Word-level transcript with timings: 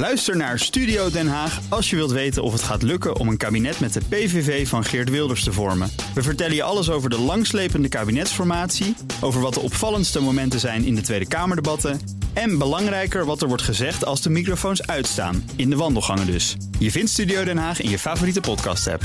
Luister 0.00 0.36
naar 0.36 0.58
Studio 0.58 1.10
Den 1.10 1.28
Haag 1.28 1.60
als 1.68 1.90
je 1.90 1.96
wilt 1.96 2.10
weten 2.10 2.42
of 2.42 2.52
het 2.52 2.62
gaat 2.62 2.82
lukken 2.82 3.16
om 3.16 3.28
een 3.28 3.36
kabinet 3.36 3.80
met 3.80 3.92
de 3.92 4.00
PVV 4.08 4.68
van 4.68 4.84
Geert 4.84 5.10
Wilders 5.10 5.44
te 5.44 5.52
vormen. 5.52 5.90
We 6.14 6.22
vertellen 6.22 6.54
je 6.54 6.62
alles 6.62 6.90
over 6.90 7.10
de 7.10 7.18
langslepende 7.18 7.88
kabinetsformatie, 7.88 8.96
over 9.20 9.40
wat 9.40 9.54
de 9.54 9.60
opvallendste 9.60 10.20
momenten 10.20 10.60
zijn 10.60 10.84
in 10.84 10.94
de 10.94 11.00
Tweede 11.00 11.28
Kamerdebatten 11.28 12.00
en 12.32 12.58
belangrijker 12.58 13.24
wat 13.24 13.42
er 13.42 13.48
wordt 13.48 13.62
gezegd 13.62 14.04
als 14.04 14.22
de 14.22 14.30
microfoons 14.30 14.86
uitstaan, 14.86 15.50
in 15.56 15.70
de 15.70 15.76
wandelgangen 15.76 16.26
dus. 16.26 16.56
Je 16.78 16.90
vindt 16.90 17.10
Studio 17.10 17.44
Den 17.44 17.58
Haag 17.58 17.80
in 17.80 17.90
je 17.90 17.98
favoriete 17.98 18.40
podcast-app. 18.40 19.02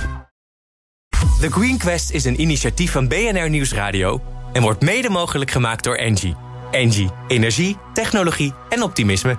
The 1.39 1.51
Green 1.51 1.77
Quest 1.77 2.11
is 2.11 2.25
een 2.25 2.41
initiatief 2.41 2.91
van 2.91 3.07
BNR 3.07 3.49
Nieuwsradio 3.49 4.21
en 4.53 4.61
wordt 4.61 4.81
mede 4.81 5.09
mogelijk 5.09 5.51
gemaakt 5.51 5.83
door 5.83 5.95
Engie. 5.95 6.35
Engie, 6.71 7.09
energie, 7.27 7.77
technologie 7.93 8.53
en 8.69 8.83
optimisme. 8.83 9.37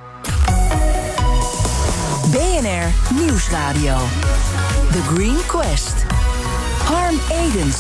Nieuwsradio. 3.15 3.97
The 4.93 5.03
Green 5.03 5.37
Quest. 5.47 5.95
Harm 6.85 7.19
Edens. 7.31 7.77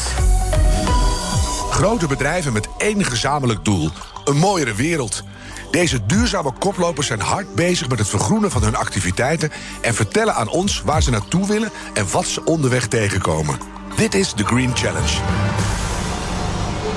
Grote 1.70 2.06
bedrijven 2.06 2.52
met 2.52 2.68
één 2.78 3.04
gezamenlijk 3.04 3.64
doel: 3.64 3.90
een 4.24 4.36
mooiere 4.36 4.74
wereld. 4.74 5.22
Deze 5.70 6.06
duurzame 6.06 6.52
koplopers 6.58 7.06
zijn 7.06 7.20
hard 7.20 7.54
bezig 7.54 7.88
met 7.88 7.98
het 7.98 8.08
vergroenen 8.08 8.50
van 8.50 8.62
hun 8.62 8.76
activiteiten 8.76 9.52
en 9.80 9.94
vertellen 9.94 10.34
aan 10.34 10.48
ons 10.48 10.82
waar 10.82 11.02
ze 11.02 11.10
naartoe 11.10 11.46
willen 11.46 11.70
en 11.94 12.10
wat 12.10 12.26
ze 12.26 12.44
onderweg 12.44 12.88
tegenkomen. 12.88 13.58
Dit 13.96 14.14
is 14.14 14.34
de 14.34 14.44
Green 14.44 14.76
Challenge. 14.76 15.16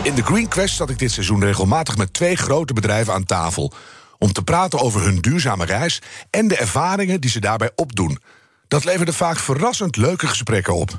In 0.02 0.16
de 0.16 0.24
Green 0.24 0.48
Quest 0.48 0.76
zat 0.76 0.90
ik 0.90 1.00
dit 1.00 1.12
seizoen 1.12 1.44
regelmatig 1.44 1.98
met 1.98 2.14
twee 2.14 2.36
grote 2.36 2.74
bedrijven 2.74 3.14
aan 3.14 3.26
tafel 3.26 3.74
om 4.20 4.34
te 4.34 4.44
praten 4.44 4.80
over 4.80 5.02
hun 5.02 5.20
duurzame 5.20 5.66
reis 5.66 6.02
en 6.30 6.48
de 6.48 6.58
ervaringen 6.58 7.22
die 7.22 7.30
ze 7.30 7.40
daarbij 7.40 7.72
opdoen. 7.76 8.20
Dat 8.68 8.84
leverde 8.84 9.14
vaak 9.14 9.40
verrassend 9.40 9.98
leuke 9.98 10.28
gesprekken 10.28 10.76
op. 10.76 10.98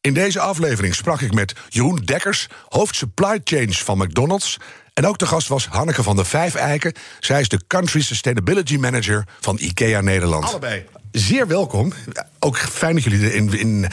In 0.00 0.14
deze 0.14 0.40
aflevering 0.40 0.94
sprak 0.94 1.20
ik 1.20 1.34
met 1.34 1.54
Jeroen 1.68 1.96
Dekkers, 1.96 2.46
hoofd 2.68 2.96
supply 2.96 3.40
chain 3.44 3.72
van 3.72 3.98
McDonald's. 3.98 4.56
En 4.94 5.06
ook 5.06 5.18
de 5.18 5.26
gast 5.26 5.48
was 5.48 5.66
Hanneke 5.66 6.02
van 6.02 6.16
der 6.16 6.26
Vijfeiken. 6.26 6.92
Zij 7.20 7.40
is 7.40 7.48
de 7.48 7.60
Country 7.66 8.00
Sustainability 8.00 8.76
Manager 8.76 9.24
van 9.40 9.58
IKEA 9.60 10.00
Nederland. 10.00 10.44
Allebei. 10.44 10.86
Zeer 11.12 11.46
welkom. 11.46 11.92
Ook 12.38 12.58
fijn 12.58 12.94
dat 12.94 13.04
jullie 13.04 13.34
in, 13.34 13.58
in 13.58 13.86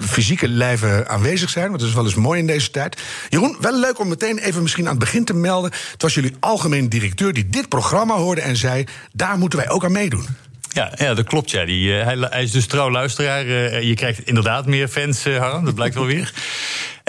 fysieke 0.00 0.48
lijven 0.48 1.08
aanwezig 1.08 1.50
zijn. 1.50 1.68
Want 1.68 1.80
dat 1.80 1.88
is 1.88 1.94
wel 1.94 2.04
eens 2.04 2.14
mooi 2.14 2.40
in 2.40 2.46
deze 2.46 2.70
tijd. 2.70 3.02
Jeroen, 3.28 3.56
wel 3.60 3.80
leuk 3.80 3.98
om 3.98 4.08
meteen 4.08 4.38
even 4.38 4.62
misschien 4.62 4.84
aan 4.84 4.90
het 4.90 4.98
begin 4.98 5.24
te 5.24 5.34
melden. 5.34 5.70
Het 5.92 6.02
was 6.02 6.14
jullie 6.14 6.36
algemeen 6.40 6.88
directeur 6.88 7.32
die 7.32 7.48
dit 7.48 7.68
programma 7.68 8.16
hoorde 8.16 8.40
en 8.40 8.56
zei: 8.56 8.84
daar 9.12 9.38
moeten 9.38 9.58
wij 9.58 9.70
ook 9.70 9.84
aan 9.84 9.92
meedoen. 9.92 10.26
Ja, 10.72 10.92
ja, 10.96 11.14
dat 11.14 11.26
klopt. 11.26 11.50
Ja. 11.50 11.64
Die, 11.64 11.88
uh, 11.88 12.06
hij, 12.30 12.42
is 12.42 12.50
dus 12.50 12.66
trouw 12.66 12.90
luisteraar. 12.90 13.46
Uh, 13.46 13.82
je 13.82 13.94
krijgt 13.94 14.26
inderdaad 14.26 14.66
meer 14.66 14.88
fans, 14.88 15.26
uh, 15.26 15.38
Harm. 15.38 15.64
Dat 15.64 15.74
blijkt 15.74 15.94
wel 15.94 16.06
weer. 16.06 16.32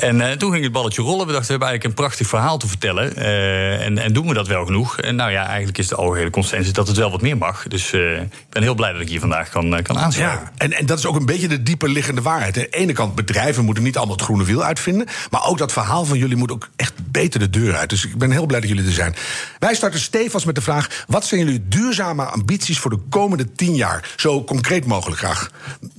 En 0.02 0.19
uh, 0.19 0.31
toen 0.31 0.52
ging 0.52 0.63
het 0.63 0.71
balletje 0.71 1.02
rollen. 1.02 1.25
We 1.25 1.31
dachten, 1.31 1.45
we 1.45 1.52
hebben 1.52 1.67
eigenlijk 1.67 1.83
een 1.83 2.03
prachtig 2.05 2.27
verhaal 2.27 2.57
te 2.57 2.67
vertellen. 2.67 3.13
Uh, 3.17 3.85
en, 3.85 3.97
en, 3.97 4.13
doen 4.13 4.27
we 4.27 4.33
dat 4.33 4.47
wel 4.47 4.66
genoeg? 4.66 4.99
En 4.99 5.16
nou 5.16 5.31
ja, 5.31 5.45
eigenlijk 5.45 5.77
is 5.77 5.88
de 5.88 5.95
algehele 5.95 6.30
consensus 6.30 6.73
dat 6.73 6.88
het 6.88 6.97
wel 6.97 7.11
wat 7.11 7.21
meer 7.21 7.38
mag. 7.38 7.67
Dus 7.67 7.93
uh, 7.93 8.21
ik 8.21 8.30
ben 8.49 8.61
heel 8.61 8.75
blij 8.75 8.91
dat 8.91 9.02
ik 9.02 9.09
hier 9.09 9.19
vandaag 9.19 9.49
kan, 9.49 9.81
kan 9.81 9.97
aansluiten. 9.97 10.41
Ja, 10.41 10.52
en, 10.58 10.73
en 10.73 10.85
dat 10.85 10.97
is 10.97 11.05
ook 11.05 11.16
een 11.16 11.25
beetje 11.25 11.47
de 11.47 11.63
dieper 11.63 11.89
liggende 11.89 12.21
waarheid. 12.21 12.58
Aan 12.58 12.63
de 12.63 12.69
ene 12.69 12.93
kant, 12.93 13.16
bedrijven 13.16 13.66
moeten 13.66 13.83
niet 13.83 13.97
allemaal 13.97 14.16
het 14.16 14.25
groene 14.25 14.43
wiel 14.43 14.63
uitvinden. 14.63 15.08
Maar 15.30 15.45
ook 15.45 15.58
dat 15.58 15.71
verhaal 15.71 16.05
van 16.05 16.17
jullie 16.17 16.38
moet 16.38 16.52
ook 16.52 16.69
echt 16.75 16.93
beter 17.11 17.39
de 17.39 17.49
deur 17.49 17.75
uit. 17.75 17.89
Dus 17.89 18.05
ik 18.05 18.17
ben 18.17 18.31
heel 18.31 18.45
blij 18.45 18.59
dat 18.59 18.69
jullie 18.69 18.86
er 18.86 18.91
zijn. 18.91 19.15
Wij 19.59 19.75
starten 19.75 19.99
stevast 19.99 20.45
met 20.45 20.55
de 20.55 20.61
vraag... 20.61 21.05
wat 21.08 21.25
zijn 21.25 21.45
jullie 21.45 21.67
duurzame 21.67 22.23
ambities 22.23 22.80
voor 22.80 22.91
de 22.91 22.99
komende 23.09 23.52
tien 23.52 23.75
jaar? 23.75 24.09
Zo 24.15 24.43
concreet 24.43 24.86
mogelijk 24.86 25.19
graag. 25.19 25.49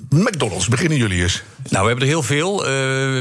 McDonald's, 0.09 0.69
beginnen 0.69 0.99
jullie 0.99 1.23
eens. 1.23 1.43
Nou, 1.69 1.83
we 1.83 1.89
hebben 1.89 2.07
er 2.07 2.13
heel 2.13 2.23
veel, 2.23 2.57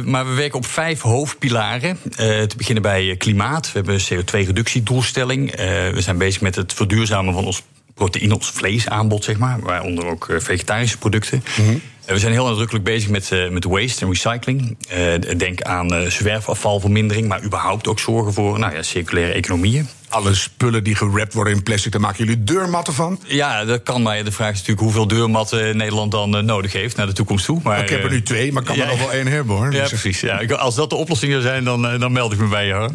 maar 0.05 0.27
we 0.27 0.33
werken 0.33 0.57
op 0.57 0.65
vijf 0.71 1.01
hoofdpilaren. 1.01 1.97
Uh, 2.03 2.17
te 2.41 2.57
beginnen 2.57 2.83
bij 2.83 3.15
klimaat. 3.17 3.65
We 3.65 3.71
hebben 3.73 3.93
een 3.93 4.23
CO2-reductiedoelstelling. 4.23 5.51
Uh, 5.51 5.57
we 5.89 6.01
zijn 6.01 6.17
bezig 6.17 6.41
met 6.41 6.55
het 6.55 6.73
verduurzamen 6.73 7.33
van 7.33 7.45
ons 7.45 7.63
proteïne, 7.93 8.33
ons 8.33 8.51
vleesaanbod, 8.51 9.23
zeg 9.23 9.37
maar. 9.37 9.59
Waaronder 9.59 10.05
ook 10.05 10.27
vegetarische 10.37 10.97
producten. 10.97 11.43
Mm 11.57 11.65
-hmm. 11.65 11.81
We 12.05 12.19
zijn 12.19 12.31
heel 12.31 12.45
nadrukkelijk 12.45 12.85
bezig 12.85 13.09
met, 13.09 13.31
uh, 13.31 13.49
met 13.49 13.63
waste 13.63 14.05
en 14.05 14.11
recycling. 14.11 14.77
Uh, 14.93 15.37
denk 15.37 15.61
aan 15.61 15.93
uh, 15.93 16.07
zwerfafvalvermindering, 16.07 17.27
maar 17.27 17.43
überhaupt 17.43 17.87
ook 17.87 17.99
zorgen 17.99 18.33
voor 18.33 18.59
nou 18.59 18.75
ja, 18.75 18.83
circulaire 18.83 19.33
economieën. 19.33 19.87
Alle 20.11 20.33
spullen 20.35 20.83
die 20.83 20.95
gewrapt 20.95 21.33
worden 21.33 21.53
in 21.53 21.63
plastic, 21.63 21.91
daar 21.91 22.01
maken 22.01 22.25
jullie 22.25 22.43
deurmatten 22.43 22.93
van? 22.93 23.19
Ja, 23.25 23.65
dat 23.65 23.83
kan, 23.83 24.01
maar 24.01 24.23
de 24.23 24.31
vraag 24.31 24.51
is 24.51 24.57
natuurlijk 24.57 24.81
hoeveel 24.81 25.07
deurmatten 25.07 25.77
Nederland 25.77 26.11
dan 26.11 26.45
nodig 26.45 26.73
heeft 26.73 26.95
naar 26.95 27.05
de 27.05 27.13
toekomst 27.13 27.45
toe. 27.45 27.59
Maar, 27.63 27.83
ik 27.83 27.89
heb 27.89 28.03
er 28.03 28.09
nu 28.09 28.23
twee, 28.23 28.51
maar 28.51 28.63
kan 28.63 28.75
ja, 28.75 28.83
er 28.83 28.89
nog 28.89 28.99
wel 28.99 29.11
één 29.11 29.27
hebben 29.27 29.55
hoor. 29.55 29.73
Ja, 29.73 29.87
precies. 29.87 30.19
Ja. 30.19 30.45
Als 30.45 30.75
dat 30.75 30.89
de 30.89 30.95
oplossing 30.95 31.31
zou 31.31 31.43
zijn, 31.43 31.63
dan, 31.63 31.99
dan 31.99 32.11
meld 32.11 32.33
ik 32.33 32.39
me 32.39 32.47
bij 32.47 32.67
je 32.67 32.73
hoor. 32.73 32.89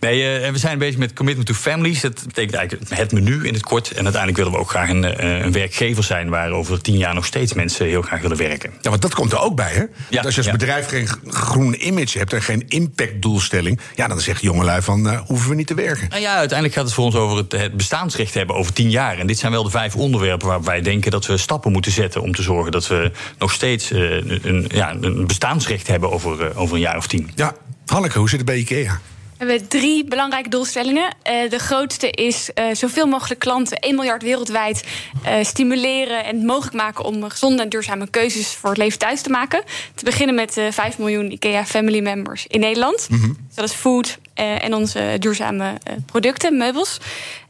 Nee, 0.00 0.50
we 0.52 0.58
zijn 0.58 0.78
bezig 0.78 0.96
met 0.96 1.12
Commitment 1.12 1.46
to 1.46 1.54
Families. 1.54 2.00
Dat 2.00 2.22
betekent 2.26 2.54
eigenlijk 2.54 2.90
het 3.00 3.12
menu 3.12 3.46
in 3.46 3.54
het 3.54 3.62
kort. 3.62 3.90
En 3.90 4.04
uiteindelijk 4.04 4.36
willen 4.36 4.52
we 4.52 4.58
ook 4.58 4.70
graag 4.70 4.88
een, 4.88 5.44
een 5.44 5.52
werkgever 5.52 6.04
zijn 6.04 6.28
waar 6.28 6.50
over 6.50 6.80
tien 6.80 6.96
jaar 6.96 7.14
nog 7.14 7.26
steeds 7.26 7.52
mensen 7.52 7.86
heel 7.86 8.02
graag 8.02 8.20
willen 8.20 8.36
werken. 8.36 8.70
Ja, 8.80 8.90
want 8.90 9.02
dat 9.02 9.14
komt 9.14 9.32
er 9.32 9.40
ook 9.40 9.56
bij, 9.56 9.72
hè? 9.72 9.84
Ja, 10.10 10.22
als 10.22 10.34
je 10.34 10.36
als 10.36 10.46
ja. 10.46 10.52
bedrijf 10.52 10.88
geen 10.88 11.08
groen 11.26 11.86
image 11.86 12.18
hebt 12.18 12.32
en 12.32 12.42
geen 12.42 12.64
impactdoelstelling, 12.68 13.80
ja, 13.94 14.08
dan 14.08 14.20
zegt 14.20 14.42
jongelui 14.42 14.82
van 14.82 15.06
uh, 15.06 15.20
hoeven 15.26 15.48
we 15.48 15.54
niet 15.54 15.66
te 15.66 15.74
werken. 15.74 16.08
Nou 16.08 16.20
ja, 16.20 16.45
uiteindelijk 16.50 16.74
gaat 16.78 16.84
het 16.84 16.94
voor 16.94 17.04
ons 17.04 17.14
over 17.14 17.36
het, 17.36 17.52
het, 17.52 17.76
bestaansrecht 17.76 18.34
hebben 18.34 18.56
over 18.56 18.72
tien 18.72 18.90
jaar. 18.90 19.18
En 19.18 19.26
dit 19.26 19.38
zijn 19.38 19.52
wel 19.52 19.62
de 19.62 19.70
vijf 19.70 19.96
onderwerpen 19.96 20.46
waar 20.46 20.62
wij 20.62 20.80
denken 20.80 21.10
dat 21.10 21.26
we 21.26 21.36
stappen 21.36 21.72
moeten 21.72 21.92
zetten 21.92 22.22
om 22.22 22.34
te 22.34 22.42
zorgen 22.42 22.72
dat 22.72 22.86
we 22.86 23.10
nog 23.38 23.52
steeds 23.52 23.90
uh, 23.90 24.10
een, 24.42 24.66
ja, 24.68 24.94
een 25.00 25.26
bestaansrecht 25.26 25.86
hebben 25.86 26.10
over, 26.10 26.40
uh, 26.40 26.60
over 26.60 26.74
een 26.74 26.80
jaar 26.80 26.96
of 26.96 27.06
tien. 27.06 27.30
Ja, 27.34 27.54
Hanneke, 27.86 28.18
hoe 28.18 28.28
zit 28.28 28.38
het 28.38 28.46
bij 28.46 28.58
IKEA? 28.58 29.00
We 29.38 29.44
hebben 29.44 29.68
drie 29.68 30.04
belangrijke 30.04 30.48
doelstellingen. 30.48 31.04
Uh, 31.04 31.50
de 31.50 31.58
grootste 31.58 32.10
is 32.10 32.50
uh, 32.54 32.74
zoveel 32.74 33.06
mogelijk 33.06 33.40
klanten, 33.40 33.78
1 33.78 33.94
miljard 33.94 34.22
wereldwijd, 34.22 34.84
uh, 35.24 35.44
stimuleren 35.44 36.24
en 36.24 36.44
mogelijk 36.44 36.76
maken 36.76 37.04
om 37.04 37.30
gezonde 37.30 37.62
en 37.62 37.68
duurzame 37.68 38.10
keuzes 38.10 38.48
voor 38.48 38.68
het 38.68 38.78
leven 38.78 38.98
thuis 38.98 39.20
te 39.20 39.30
maken. 39.30 39.62
Te 39.94 40.04
beginnen 40.04 40.34
met 40.34 40.60
5 40.70 40.98
miljoen 40.98 41.32
IKEA 41.32 41.64
Family 41.64 42.00
Members 42.00 42.46
in 42.46 42.60
Nederland. 42.60 43.06
Mm 43.10 43.20
-hmm. 43.20 43.36
Dat 43.54 43.64
is 43.64 43.74
food 43.74 44.18
en 44.36 44.74
onze 44.74 45.16
duurzame 45.18 45.74
producten, 46.06 46.56
meubels. 46.56 47.00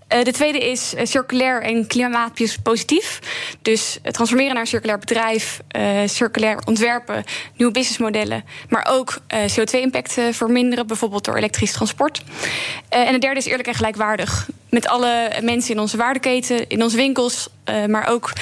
Uh, 0.09 0.25
de 0.25 0.33
tweede 0.33 0.59
is 0.59 0.95
uh, 0.95 1.01
circulair 1.05 1.63
en 1.63 1.87
klimaatpositief. 1.87 3.19
Dus 3.63 3.99
uh, 4.03 4.13
transformeren 4.13 4.53
naar 4.53 4.63
een 4.63 4.69
circulair 4.69 4.99
bedrijf, 4.99 5.61
circulair 6.07 6.59
ontwerpen, 6.65 7.25
nieuwe 7.57 7.73
businessmodellen, 7.73 8.45
maar 8.69 8.87
ook 8.91 9.19
CO2-impact 9.35 10.17
verminderen, 10.31 10.87
bijvoorbeeld 10.87 11.25
door 11.25 11.37
elektrisch 11.37 11.73
transport. 11.73 12.23
en 12.89 13.13
de 13.13 13.19
derde 13.19 13.41
is 13.41 13.47
eerlijk 13.47 13.69
en 13.69 13.75
gelijkwaardig. 13.75 14.49
Met 14.71 14.89
alle 14.89 15.41
mensen 15.43 15.75
in 15.75 15.81
onze 15.81 15.97
waardeketen, 15.97 16.69
in 16.69 16.83
onze 16.83 16.97
winkels, 16.97 17.49
maar 17.89 18.09
ook 18.09 18.33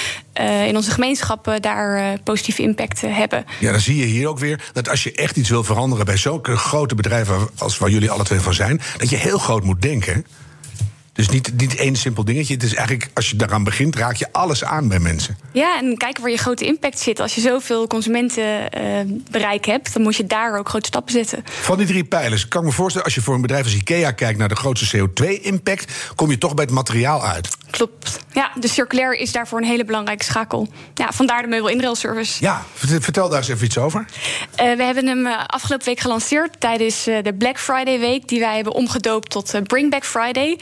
in 0.67 0.75
onze 0.75 0.91
gemeenschappen 0.91 1.61
daar 1.61 2.19
positieve 2.23 2.61
impact 2.61 3.01
hebben. 3.01 3.45
Ja, 3.59 3.71
dan 3.71 3.79
zie 3.79 3.97
je 3.97 4.05
hier 4.05 4.27
ook 4.27 4.39
weer 4.39 4.69
dat 4.73 4.89
als 4.89 5.03
je 5.03 5.11
echt 5.11 5.37
iets 5.37 5.49
wil 5.49 5.63
veranderen 5.63 6.05
bij 6.05 6.17
zulke 6.17 6.57
grote 6.57 6.95
bedrijven 6.95 7.49
als 7.57 7.77
waar 7.77 7.89
jullie 7.89 8.11
alle 8.11 8.23
twee 8.23 8.39
van 8.39 8.53
zijn, 8.53 8.81
dat 8.97 9.09
je 9.09 9.17
heel 9.17 9.37
groot 9.37 9.63
moet 9.63 9.81
denken. 9.81 10.25
Dus 11.15 11.29
niet, 11.29 11.51
niet 11.57 11.75
één 11.75 11.95
simpel 11.95 12.25
dingetje. 12.25 12.53
Het 12.53 12.63
is 12.63 12.73
eigenlijk, 12.73 13.09
als 13.13 13.29
je 13.29 13.35
daaraan 13.35 13.63
begint, 13.63 13.95
raak 13.95 14.15
je 14.15 14.27
alles 14.31 14.63
aan 14.63 14.87
bij 14.87 14.99
mensen. 14.99 15.37
Ja, 15.51 15.79
en 15.79 15.97
kijken 15.97 16.21
waar 16.21 16.31
je 16.31 16.37
grote 16.37 16.65
impact 16.65 16.99
zit. 16.99 17.19
Als 17.19 17.35
je 17.35 17.41
zoveel 17.41 17.87
consumentenbereik 17.87 19.65
uh, 19.65 19.73
hebt, 19.73 19.93
dan 19.93 20.01
moet 20.01 20.15
je 20.15 20.25
daar 20.25 20.57
ook 20.57 20.69
grote 20.69 20.87
stappen 20.87 21.13
zetten. 21.13 21.43
Van 21.45 21.77
die 21.77 21.87
drie 21.87 22.03
pijlers, 22.03 22.47
kan 22.47 22.61
ik 22.61 22.67
me 22.67 22.73
voorstellen, 22.73 23.05
als 23.05 23.15
je 23.15 23.21
voor 23.21 23.35
een 23.35 23.41
bedrijf 23.41 23.63
als 23.63 23.75
IKEA 23.75 24.11
kijkt 24.11 24.39
naar 24.39 24.49
de 24.49 24.55
grootste 24.55 24.97
CO2-impact, 24.97 25.93
kom 26.15 26.29
je 26.29 26.37
toch 26.37 26.53
bij 26.53 26.65
het 26.65 26.73
materiaal 26.73 27.25
uit. 27.25 27.57
Klopt. 27.69 28.19
Ja, 28.33 28.51
de 28.59 28.67
circulair 28.67 29.13
is 29.13 29.31
daarvoor 29.31 29.57
een 29.57 29.67
hele 29.67 29.85
belangrijke 29.85 30.23
schakel. 30.23 30.67
Ja, 30.93 31.11
vandaar 31.11 31.41
de 31.41 31.47
meubel 31.47 31.69
inrailservice. 31.69 32.43
Ja, 32.43 32.65
vertel 32.73 33.29
daar 33.29 33.37
eens 33.37 33.47
even 33.47 33.65
iets 33.65 33.77
over. 33.77 33.99
Uh, 33.99 34.55
we 34.55 34.83
hebben 34.83 35.07
hem 35.07 35.25
uh, 35.25 35.43
afgelopen 35.45 35.85
week 35.85 35.99
gelanceerd 35.99 36.59
tijdens 36.59 37.03
de 37.03 37.35
Black 37.37 37.59
Friday 37.59 37.99
week, 37.99 38.27
die 38.27 38.39
wij 38.39 38.55
hebben 38.55 38.73
omgedoopt 38.73 39.29
tot 39.29 39.53
Bring 39.63 39.89
Back 39.89 40.05
Friday. 40.05 40.57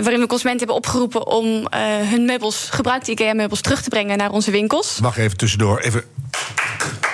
Waarin 0.00 0.20
we 0.20 0.26
consumenten 0.26 0.66
hebben 0.66 0.76
opgeroepen 0.76 1.26
om 1.26 1.66
hun 2.10 2.24
meubels, 2.24 2.68
gebruikte 2.70 3.10
IKEA-meubels, 3.10 3.60
terug 3.60 3.82
te 3.82 3.88
brengen 3.88 4.18
naar 4.18 4.30
onze 4.30 4.50
winkels. 4.50 4.98
Wacht 4.98 5.16
even 5.16 5.36
tussendoor. 5.36 5.78
Even. 5.78 6.04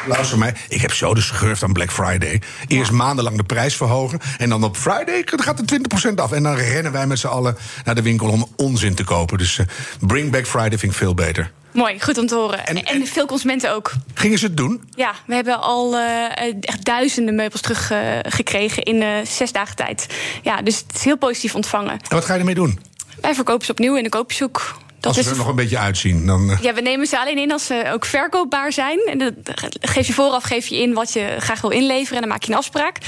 Luister 0.07 0.39
mij, 0.39 0.55
ik 0.69 0.81
heb 0.81 0.93
zo 0.93 1.15
de 1.15 1.21
schurft 1.21 1.63
aan 1.63 1.73
Black 1.73 1.93
Friday. 1.93 2.43
Eerst 2.67 2.91
ja. 2.91 2.97
maandenlang 2.97 3.37
de 3.37 3.43
prijs 3.43 3.77
verhogen. 3.77 4.19
En 4.39 4.49
dan 4.49 4.65
op 4.65 4.77
Friday 4.77 5.23
gaat 5.25 5.59
er 5.59 5.81
20% 6.11 6.15
af. 6.15 6.33
En 6.33 6.43
dan 6.43 6.55
rennen 6.55 6.93
wij 6.93 7.07
met 7.07 7.19
z'n 7.19 7.27
allen 7.27 7.57
naar 7.85 7.95
de 7.95 8.03
winkel 8.03 8.29
om 8.29 8.49
onzin 8.57 8.95
te 8.95 9.05
kopen. 9.05 9.39
Dus 9.39 9.59
uh, 9.59 9.67
Bring 10.01 10.31
Back 10.31 10.47
Friday 10.47 10.79
vind 10.79 10.93
ik 10.93 10.99
veel 10.99 11.15
beter. 11.15 11.53
Mooi, 11.79 12.01
goed 12.01 12.19
om 12.19 12.27
te 12.27 12.35
horen. 12.35 12.67
En, 12.67 12.77
en, 12.77 12.85
en 12.85 13.07
veel 13.07 13.27
consumenten 13.27 13.73
ook. 13.73 13.93
Gingen 14.15 14.39
ze 14.39 14.47
het 14.47 14.57
doen? 14.57 14.83
Ja, 14.95 15.15
we 15.27 15.35
hebben 15.35 15.61
al 15.61 15.95
uh, 15.95 16.25
echt 16.61 16.85
duizenden 16.85 17.35
meubels 17.35 17.61
teruggekregen 17.61 18.89
uh, 18.89 18.95
in 18.95 19.03
uh, 19.03 19.27
zes 19.27 19.53
dagen 19.53 19.77
tijd. 19.77 20.07
Ja, 20.43 20.63
dus 20.63 20.79
het 20.87 20.97
is 20.97 21.05
heel 21.05 21.19
positief 21.19 21.55
ontvangen. 21.55 21.91
En 21.91 21.99
wat 22.09 22.25
ga 22.25 22.33
je 22.33 22.39
ermee 22.39 22.55
doen? 22.55 22.81
Wij 23.21 23.35
verkopen 23.35 23.67
ze 23.67 23.73
opnieuw 23.73 23.97
in 23.97 24.03
de 24.03 24.09
koopjeshoek. 24.09 24.79
Dat 25.01 25.17
Als 25.17 25.27
ze 25.27 25.31
er 25.31 25.37
nog 25.37 25.49
een 25.49 25.55
beetje 25.57 25.79
uitzien, 25.79 26.27
dan... 26.27 26.51
eh, 26.51 26.59
Ja, 26.61 26.75
we 26.75 26.81
nemen 26.81 27.07
ze 27.07 27.19
alleen 27.19 27.39
in 27.39 27.53
als 27.53 27.67
ze 27.67 27.91
ook 27.93 28.05
verkoopbaar 28.05 28.73
zijn. 28.73 28.99
En 29.07 29.19
dat 29.19 29.33
geef 29.81 30.07
je 30.07 30.13
vooraf 30.13 30.43
geef 30.45 30.67
je 30.67 30.77
in 30.77 30.93
wat 30.93 31.13
je 31.13 31.37
graag 31.39 31.61
wil 31.61 31.71
inleveren 31.71 32.15
en 32.15 32.21
dan 32.21 32.29
maak 32.29 32.43
je 32.43 32.53
een 32.53 32.59
afspraak. 32.59 32.99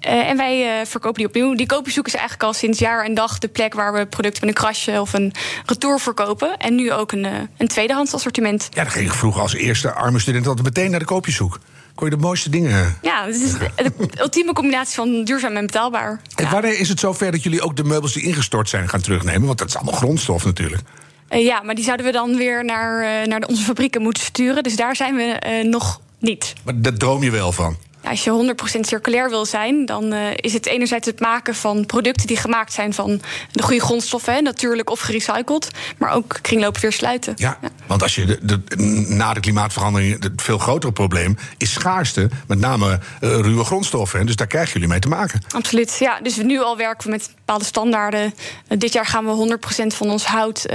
Eh, 0.00 0.28
en 0.28 0.36
wij 0.36 0.80
eh, 0.80 0.86
verkopen 0.86 1.18
die 1.18 1.26
opnieuw. 1.26 1.54
Die 1.54 1.66
koopbezoek 1.66 2.06
is 2.06 2.14
eigenlijk 2.14 2.42
al 2.44 2.52
sinds 2.52 2.78
jaar 2.78 3.04
en 3.04 3.14
dag 3.14 3.38
de 3.38 3.48
plek 3.48 3.74
waar 3.74 3.92
we 3.92 4.06
producten 4.06 4.46
met 4.46 4.56
een 4.56 4.62
krasje 4.62 5.00
of 5.00 5.12
een 5.12 5.32
retour 5.66 6.00
verkopen. 6.00 6.56
En 6.56 6.74
nu 6.74 6.92
ook 6.92 7.12
een, 7.12 7.26
een 7.56 7.68
tweedehands 7.68 8.14
assortiment. 8.14 8.68
Ja, 8.72 8.82
dan 8.82 8.92
ging 8.92 9.06
ik 9.06 9.14
vroeger 9.14 9.40
als 9.42 9.54
eerste 9.54 9.92
arme 9.92 10.18
student 10.18 10.46
altijd 10.46 10.64
meteen 10.66 10.90
naar 10.90 11.00
de 11.00 11.06
koopjeshoek. 11.06 11.58
Kon 11.94 12.10
je 12.10 12.16
de 12.16 12.20
mooiste 12.22 12.50
dingen... 12.50 12.98
Ja, 13.02 13.26
het 13.26 13.34
is 13.34 13.52
de 13.52 13.90
ultieme 14.18 14.52
combinatie 14.52 14.94
van 14.94 15.24
duurzaam 15.24 15.56
en 15.56 15.66
betaalbaar. 15.66 16.20
En 16.34 16.50
wanneer 16.50 16.78
is 16.78 16.88
het 16.88 17.00
zover 17.00 17.32
dat 17.32 17.42
jullie 17.42 17.62
ook 17.62 17.76
de 17.76 17.84
meubels 17.84 18.12
die 18.12 18.22
ingestort 18.22 18.68
zijn 18.68 18.88
gaan 18.88 19.00
terugnemen? 19.00 19.46
Want 19.46 19.58
dat 19.58 19.68
is 19.68 19.76
allemaal 19.76 19.94
grondstof 19.94 20.44
natuurlijk. 20.44 20.82
Eh, 21.28 21.44
ja, 21.44 21.62
maar 21.62 21.74
die 21.74 21.84
zouden 21.84 22.06
we 22.06 22.12
dan 22.12 22.36
weer 22.36 22.64
naar, 22.64 23.02
eh, 23.02 23.26
naar 23.26 23.42
onze 23.48 23.62
fabrieken 23.62 24.02
moeten 24.02 24.22
sturen. 24.22 24.62
Dus 24.62 24.76
daar 24.76 24.96
zijn 24.96 25.14
we 25.14 25.22
eh, 25.22 25.64
nog 25.64 26.00
niet. 26.18 26.52
Maar 26.64 26.80
daar 26.80 26.94
droom 26.96 27.22
je 27.22 27.30
wel 27.30 27.52
van. 27.52 27.76
Ja, 28.06 28.12
als 28.12 28.24
je 28.24 28.54
100% 28.76 28.80
circulair 28.80 29.28
wil 29.30 29.44
zijn, 29.46 29.84
dan 29.86 30.12
eh, 30.12 30.20
is 30.36 30.52
het 30.52 30.66
enerzijds 30.66 31.06
het 31.06 31.20
maken 31.20 31.54
van 31.54 31.86
producten 31.86 32.26
die 32.26 32.36
gemaakt 32.36 32.72
zijn 32.72 32.94
van 32.94 33.20
de 33.52 33.62
goede 33.62 33.80
grondstoffen, 33.80 34.34
hè, 34.34 34.40
natuurlijk 34.40 34.90
of 34.90 35.00
gerecycled, 35.00 35.68
maar 35.98 36.12
ook 36.12 36.38
kringlopen 36.42 36.80
weer 36.80 36.92
sluiten. 36.92 37.32
Ja, 37.36 37.58
want 37.86 38.02
als 38.02 38.14
je 38.14 38.24
de, 38.24 38.38
de- 38.42 38.76
na 39.08 39.32
de 39.34 39.40
klimaatverandering... 39.40 40.22
het 40.22 40.42
veel 40.42 40.58
grotere 40.58 40.92
probleem 40.92 41.36
is 41.56 41.72
schaarste. 41.72 42.28
Met 42.46 42.58
name 42.58 42.92
eh, 43.20 43.30
ruwe 43.40 43.64
grondstoffen. 43.64 44.18
hè. 44.18 44.24
Dus 44.24 44.36
daar 44.36 44.46
krijgen 44.46 44.72
jullie 44.72 44.88
mee 44.88 44.98
te 44.98 45.08
maken. 45.08 45.40
Absoluut, 45.54 45.96
ja. 45.98 46.20
Dus 46.22 46.36
nu 46.36 46.60
al 46.60 46.76
werken 46.76 47.04
we 47.06 47.10
met 47.10 47.30
bepaalde 47.36 47.64
standaarden. 47.64 48.34
Eh, 48.68 48.78
dit 48.78 48.92
jaar 48.92 49.06
gaan 49.06 49.24
we 49.24 49.58
100% 49.92 49.94
van 49.94 50.10
ons 50.10 50.24
hout 50.26 50.66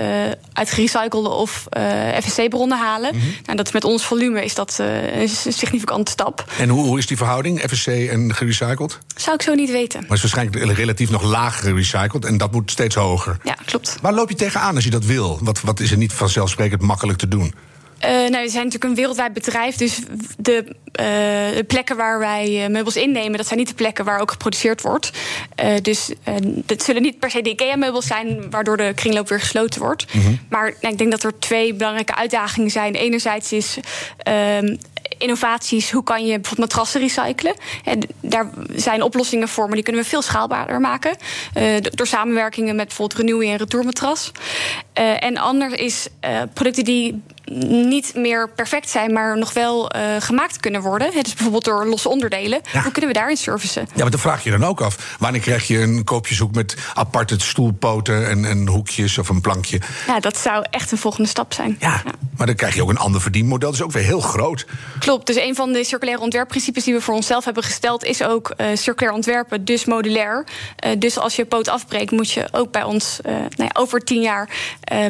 uit 0.54 0.70
gerecyclede 0.72 1.30
of 1.30 1.66
FSC-bronnen 2.22 2.78
halen. 2.78 3.12
nou, 3.46 3.58
dat 3.58 3.66
is 3.68 3.74
met 3.74 3.84
ons 3.84 4.06
volume 4.06 4.44
is 4.44 4.56
dat 4.56 4.78
een 4.80 5.30
significante 5.30 6.12
stap. 6.12 6.46
En 6.58 6.70
hoe, 6.70 6.84
hoe 6.86 6.98
is 6.98 7.08
die 7.08 7.18
verhouding, 7.22 7.60
FSC 7.60 7.88
en 7.88 8.36
gerecycled? 8.36 9.00
Zou 9.16 9.36
ik 9.36 9.42
zo 9.42 9.54
niet 9.54 9.72
weten. 9.72 10.00
Maar 10.00 10.10
het 10.10 10.24
is 10.24 10.34
waarschijnlijk 10.34 10.78
relatief 10.78 11.10
nog 11.10 11.24
lager 11.24 11.64
gerecycled. 11.64 12.26
En 12.26 12.38
dat 12.38 12.52
moet 12.52 12.72
steeds 12.72 12.96
hoger. 12.96 13.38
Ja, 13.44 13.58
klopt. 13.66 13.98
Waar 14.02 14.14
loop 14.14 14.30
je 14.30 14.36
tegenaan 14.36 14.76
als 14.76 14.84
je 14.84 14.90
dat 14.90 15.06
wil? 15.06 15.40
Wat, 15.42 15.62
wat 15.62 15.80
is 15.80 15.92
er 15.92 15.98
niet 15.98 16.14
vanzelfsprekend 16.14 16.82
makkelijk 16.82 17.18
te 17.18 17.28
doen? 17.28 17.54
Eh, 18.02 18.10
nou, 18.10 18.44
we 18.44 18.50
zijn 18.50 18.64
natuurlijk 18.64 18.84
een 18.84 18.96
wereldwijd 18.96 19.34
bedrijf. 19.34 19.76
Dus 19.76 20.00
de, 20.38 20.76
eh, 20.92 21.06
de 21.56 21.64
plekken 21.68 21.98
waar 21.98 22.20
wij 22.20 22.64
eh, 22.64 22.70
meubels 22.70 22.96
innemen, 22.96 23.38
dat 23.38 23.48
zijn 23.48 23.60
niet 23.60 23.68
de 23.68 23.74
plekken 23.74 24.06
waar 24.06 24.20
ook 24.20 24.32
geproduceerd 24.32 24.82
wordt. 24.82 25.12
Dus 25.82 26.12
dat 26.66 26.84
zullen 26.84 27.02
niet 27.02 27.20
per 27.20 27.32
se 27.32 27.42
de 27.42 27.50
IKEA-meubels 27.50 28.06
zijn, 28.06 28.50
waardoor 28.50 28.78
de 28.78 28.92
kringloop 28.96 29.30
weer 29.30 29.40
gesloten 29.40 29.82
wordt. 29.82 30.06
Maar 30.50 30.74
nou, 30.82 30.92
ik 30.94 30.98
denk 30.98 31.12
dat 31.12 31.24
er 31.24 31.40
twee 31.40 31.74
belangrijke 31.74 32.16
uitdagingen 32.16 32.70
zijn. 32.70 32.96
Enerzijds 32.96 33.52
is. 33.52 33.78
Innovaties, 35.22 35.92
hoe 35.92 36.04
kan 36.04 36.26
je 36.26 36.40
bijvoorbeeld 36.40 36.58
matrassen 36.70 37.02
recyclen? 37.02 37.54
En 37.84 38.00
daar 38.22 38.50
zijn 38.76 39.02
oplossingen 39.02 39.48
voor, 39.48 39.66
maar 39.66 39.76
die 39.76 39.84
kunnen 39.84 40.02
we 40.02 40.08
veel 40.10 40.22
schaalbaarder 40.22 40.80
maken. 40.80 41.18
Eh, 41.54 41.82
do- 41.82 41.90
door 41.90 42.08
samenwerkingen 42.08 42.76
met 42.76 42.88
bijvoorbeeld 42.88 43.20
Renewy 43.20 43.48
en 43.50 43.58
Retourmatras. 43.58 44.32
Eh, 44.94 45.24
en 45.24 45.38
ander 45.38 45.80
is 45.80 46.08
eh, 46.20 46.42
producten 46.54 46.84
die 46.84 47.22
niet 47.46 48.16
meer 48.16 48.50
perfect 48.50 48.90
zijn, 48.90 49.14
maar 49.14 49.38
nog 49.38 49.54
wel 49.54 49.90
eh, 49.90 50.02
gemaakt 50.20 50.60
kunnen 50.60 50.82
worden. 50.82 51.14
Het 51.14 51.28
is 51.28 51.34
bijvoorbeeld 51.34 51.66
door 51.66 51.86
losse 51.86 52.10
onderdelen. 52.10 52.62
Ja. 52.72 52.82
Hoe 52.82 52.92
kunnen 52.92 53.12
we 53.12 53.18
daarin 53.18 53.38
servicen? 53.38 53.82
Ja, 53.82 54.02
maar 54.02 54.12
dan 54.12 54.20
vraag 54.20 54.44
je 54.44 54.52
dan 54.52 54.64
ook 54.64 54.82
af. 54.82 55.16
Wanneer 55.20 55.42
krijg 55.42 55.68
je 55.68 55.80
een 55.80 56.04
koopjeshoek 56.04 56.56
met 56.56 56.76
aparte 56.94 57.36
stoelpoten 57.40 58.30
en, 58.30 58.46
en 58.46 58.68
hoekjes 58.68 59.18
of 59.18 59.30
een 59.30 59.42
plankje? 59.42 59.82
Ja, 60.08 60.20
dat 60.20 60.38
zou 60.38 60.66
echt 60.70 60.92
een 60.92 60.98
volgende 60.98 61.30
stap 61.30 61.54
zijn. 61.54 61.76
Ja, 61.80 62.02
maar 62.38 62.48
dan 62.48 62.56
krijg 62.56 62.76
je 62.76 62.82
ook 62.82 62.90
een 62.90 62.98
ander 62.98 63.22
verdienmodel. 63.22 63.70
Dat 63.70 63.80
is 63.80 63.86
ook 63.86 63.92
weer 63.92 64.04
heel 64.04 64.22
groot. 64.22 64.66
Klopt. 65.00 65.28
Dus 65.28 65.36
een 65.36 65.56
van 65.56 65.74
de 65.74 65.84
circulaire 65.84 66.24
ontwerpprincipes 66.24 66.84
die 66.84 66.94
we 66.94 67.02
voor 67.02 67.16
onszelf 67.16 67.46
hebben 67.46 67.64
gesteld, 67.64 68.04
is 68.04 68.24
ook 68.24 68.50
eh, 68.50 68.68
circulair 68.74 69.16
ontwerpen, 69.16 69.66
dus 69.66 69.86
modulair. 69.86 70.46
Eh, 70.76 70.92
dus 70.98 71.18
als 71.18 71.36
je 71.36 71.46
poot 71.46 71.68
afbreekt, 71.68 72.12
moet 72.12 72.32
je 72.32 72.48
ook 72.52 72.72
bij 72.72 72.84
ons 72.84 73.20
nou 73.24 73.50
ja, 73.56 73.70
over 73.74 74.00
tien 74.00 74.22
jaar, 74.22 74.50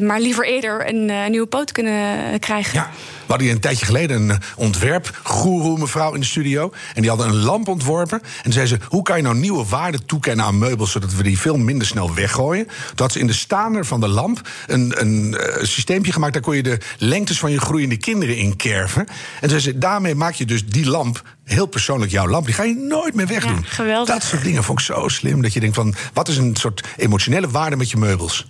maar 0.01 0.19
liever 0.19 0.45
eerder, 0.45 0.87
een 0.87 1.31
nieuwe 1.31 1.47
poot 1.47 1.71
kunnen 1.71 2.20
krijgen. 2.39 2.73
Ja. 2.73 2.89
We 3.31 3.37
hadden 3.37 3.45
hier 3.47 3.55
een 3.55 3.61
tijdje 3.61 3.85
geleden 3.85 4.21
een 4.21 4.31
eh, 4.31 4.37
ontwerpgoeroe 4.55 5.79
mevrouw 5.79 6.13
in 6.13 6.19
de 6.19 6.25
studio. 6.25 6.71
En 6.93 7.01
die 7.01 7.09
hadden 7.09 7.27
een 7.27 7.41
lamp 7.43 7.67
ontworpen. 7.67 8.21
En 8.43 8.51
zei 8.51 8.65
ze, 8.65 8.77
hoe 8.87 9.03
kan 9.03 9.17
je 9.17 9.23
nou 9.23 9.35
nieuwe 9.35 9.65
waarde 9.65 10.05
toekennen 10.05 10.45
aan 10.45 10.57
meubels... 10.57 10.91
zodat 10.91 11.13
we 11.13 11.23
die 11.23 11.39
veel 11.39 11.57
minder 11.57 11.87
snel 11.87 12.13
weggooien? 12.13 12.65
Toen 12.65 12.95
had 12.95 13.11
ze 13.11 13.19
in 13.19 13.27
de 13.27 13.33
staander 13.33 13.85
van 13.85 13.99
de 13.99 14.07
lamp 14.07 14.41
een, 14.67 14.93
een 15.01 15.37
eh, 15.37 15.63
systeempje 15.63 16.11
gemaakt... 16.11 16.33
daar 16.33 16.41
kon 16.41 16.55
je 16.55 16.63
de 16.63 16.77
lengtes 16.97 17.39
van 17.39 17.51
je 17.51 17.59
groeiende 17.59 17.97
kinderen 17.97 18.37
in 18.37 18.55
kerven. 18.55 19.07
En 19.41 19.49
zei 19.49 19.61
ze, 19.61 19.77
daarmee 19.77 20.15
maak 20.15 20.33
je 20.33 20.45
dus 20.45 20.65
die 20.65 20.85
lamp... 20.85 21.21
heel 21.43 21.65
persoonlijk 21.65 22.11
jouw 22.11 22.27
lamp, 22.27 22.45
die 22.45 22.55
ga 22.55 22.63
je 22.63 22.75
nooit 22.75 23.15
meer 23.15 23.27
wegdoen. 23.27 23.61
Ja, 23.61 23.69
geweldig. 23.69 24.13
Dat 24.15 24.23
soort 24.23 24.43
dingen 24.43 24.63
vond 24.63 24.79
ik 24.79 24.85
zo 24.85 25.07
slim. 25.07 25.41
Dat 25.41 25.53
je 25.53 25.59
denkt 25.59 25.75
van, 25.75 25.95
wat 26.13 26.27
is 26.27 26.37
een 26.37 26.55
soort 26.55 26.83
emotionele 26.97 27.49
waarde 27.49 27.75
met 27.75 27.91
je 27.91 27.97
meubels? 27.97 28.45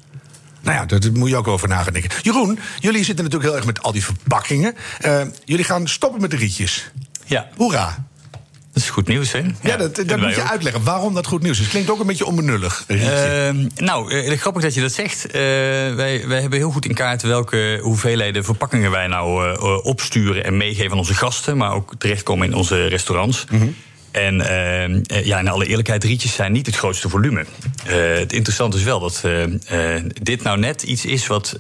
Nou 0.61 0.77
ja, 0.77 0.85
daar 0.85 1.11
moet 1.13 1.29
je 1.29 1.35
ook 1.35 1.47
over 1.47 1.67
na 1.67 1.83
gaan 1.83 1.93
denken. 1.93 2.11
Jeroen, 2.21 2.59
jullie 2.79 3.03
zitten 3.03 3.23
natuurlijk 3.23 3.51
heel 3.51 3.55
erg 3.55 3.65
met 3.65 3.81
al 3.81 3.91
die 3.91 4.03
verpakkingen. 4.03 4.75
Eh, 4.99 5.21
jullie 5.45 5.65
gaan 5.65 5.87
stoppen 5.87 6.21
met 6.21 6.31
de 6.31 6.37
rietjes. 6.37 6.91
Ja, 7.25 7.49
Hoera. 7.55 8.05
dat 8.73 8.83
is 8.83 8.89
goed 8.89 9.07
nieuws, 9.07 9.31
hè? 9.31 9.41
Ja, 9.61 9.77
dat, 9.77 9.95
dat 9.95 10.19
moet 10.19 10.35
je 10.35 10.41
ook. 10.41 10.49
uitleggen 10.49 10.83
waarom 10.83 11.13
dat 11.13 11.27
goed 11.27 11.41
nieuws 11.41 11.59
is. 11.59 11.67
Klinkt 11.67 11.89
ook 11.89 11.99
een 11.99 12.07
beetje 12.07 12.25
onbenullig. 12.25 12.83
Ehm, 12.87 13.67
nou, 13.75 14.11
eh, 14.11 14.39
grappig 14.39 14.61
dat 14.61 14.73
je 14.73 14.81
dat 14.81 14.91
zegt. 14.91 15.25
Eh, 15.25 15.41
wij, 15.95 16.23
wij 16.27 16.41
hebben 16.41 16.59
heel 16.59 16.71
goed 16.71 16.85
in 16.85 16.93
kaart 16.93 17.21
welke 17.21 17.79
hoeveelheden 17.81 18.43
verpakkingen 18.43 18.91
wij 18.91 19.07
nou 19.07 19.57
opsturen 19.81 20.43
en 20.43 20.57
meegeven 20.57 20.91
aan 20.91 20.97
onze 20.97 21.13
gasten, 21.13 21.57
maar 21.57 21.73
ook 21.73 21.93
terechtkomen 21.97 22.47
in 22.47 22.53
onze 22.53 22.87
restaurants. 22.87 23.45
En 24.11 24.41
ehm, 24.41 25.01
eh, 25.05 25.25
ja, 25.25 25.39
in 25.39 25.47
alle 25.47 25.65
eerlijkheid, 25.65 26.03
rietjes 26.03 26.33
zijn 26.33 26.51
niet 26.51 26.65
het 26.65 26.75
grootste 26.75 27.09
volume. 27.09 27.45
Eh, 27.85 27.95
het 28.13 28.33
interessante 28.33 28.77
is 28.77 28.83
wel 28.83 28.99
dat 28.99 29.23
eh, 29.23 29.95
dit 30.21 30.43
nou 30.43 30.59
net 30.59 30.83
iets 30.83 31.05
is 31.05 31.27
wat, 31.27 31.55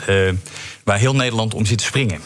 waar 0.83 0.97
heel 0.97 1.15
Nederland 1.15 1.53
om 1.53 1.65
zit 1.65 1.77
te 1.77 1.83
springen. 1.83 2.19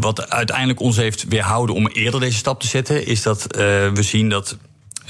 Wat 0.00 0.30
uiteindelijk 0.30 0.80
ons 0.80 0.96
heeft 0.96 1.24
weerhouden 1.28 1.74
om 1.74 1.86
eerder 1.86 2.20
deze 2.20 2.36
stap 2.36 2.60
te 2.60 2.66
zetten, 2.66 3.06
is 3.06 3.22
dat 3.22 3.46
we 3.94 4.02
zien 4.02 4.28
dat 4.28 4.56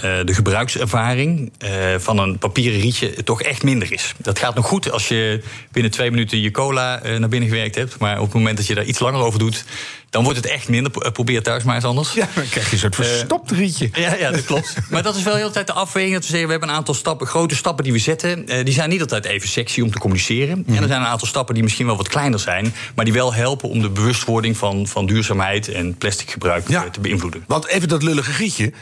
de 0.00 0.34
gebruikservaring 0.34 1.52
eh, 1.58 1.70
van 1.98 2.18
een 2.18 2.38
papieren 2.38 2.80
rietje 2.80 3.22
toch 3.24 3.42
echt 3.42 3.62
minder 3.62 3.92
is. 3.92 4.14
Dat 4.16 4.38
gaat 4.38 4.54
nog 4.54 4.66
goed 4.66 4.90
als 4.90 5.08
je 5.08 5.42
binnen 5.72 5.90
twee 5.92 6.10
minuten 6.10 6.40
je 6.40 6.50
cola 6.50 7.00
eh, 7.02 7.16
naar 7.18 7.28
binnen 7.28 7.48
gewerkt 7.48 7.74
hebt. 7.74 7.98
Maar 7.98 8.16
op 8.18 8.24
het 8.24 8.34
moment 8.34 8.56
dat 8.56 8.66
je 8.66 8.74
daar 8.74 8.84
iets 8.84 8.98
langer 8.98 9.20
over 9.20 9.38
doet, 9.38 9.64
dan 10.10 10.22
wordt 10.24 10.38
het 10.38 10.46
echt 10.46 10.68
minder. 10.68 10.92
Eh, 10.92 11.10
Probeer 11.12 11.42
thuis 11.42 11.62
maar 11.62 11.74
eens 11.74 11.84
anders. 11.84 12.12
ja, 12.12 12.28
dan 12.34 12.44
krijg 12.48 12.66
je 12.66 12.72
een 12.72 12.78
soort 12.78 12.94
verstopt 12.94 13.50
rietje. 13.50 13.90
Ja, 13.92 14.14
ja, 14.14 14.30
dat 14.30 14.44
klopt. 14.44 14.74
Maar 14.90 15.02
dat 15.02 15.16
is 15.16 15.22
wel 15.22 15.34
heel 15.34 15.46
de 15.46 15.52
tijd 15.52 15.66
de 15.66 15.72
afweging. 15.72 16.12
Dat 16.12 16.22
we 16.22 16.28
zeggen, 16.28 16.46
we 16.46 16.52
hebben 16.52 16.68
een 16.70 16.74
aantal 16.76 16.94
stappen, 16.94 17.26
grote 17.26 17.56
stappen 17.56 17.84
die 17.84 17.92
we 17.92 17.98
zetten. 17.98 18.48
Eh, 18.48 18.64
die 18.64 18.74
zijn 18.74 18.88
niet 18.88 19.00
altijd 19.00 19.24
even 19.24 19.48
sexy 19.48 19.80
om 19.80 19.90
te 19.90 19.98
communiceren. 19.98 20.64
En 20.66 20.82
er 20.82 20.88
zijn 20.88 21.00
een 21.00 21.06
aantal 21.06 21.26
stappen 21.28 21.54
die 21.54 21.62
misschien 21.62 21.86
wel 21.86 21.96
wat 21.96 22.08
kleiner 22.08 22.38
zijn. 22.40 22.74
Maar 22.94 23.04
die 23.04 23.14
wel 23.14 23.34
helpen 23.34 23.68
om 23.68 23.80
de 23.82 23.90
bewustwording 23.90 24.56
van, 24.56 24.86
van 24.86 25.06
duurzaamheid 25.06 25.68
en 25.68 25.94
plastic 25.94 26.30
gebruik 26.30 26.68
Ja. 26.68 26.84
eh, 26.84 26.90
te 26.90 27.00
beïnvloeden. 27.00 27.44
Want 27.46 27.66
even 27.66 27.88
dat 27.88 28.02
lullige 28.02 28.32
rietje. 28.32 28.72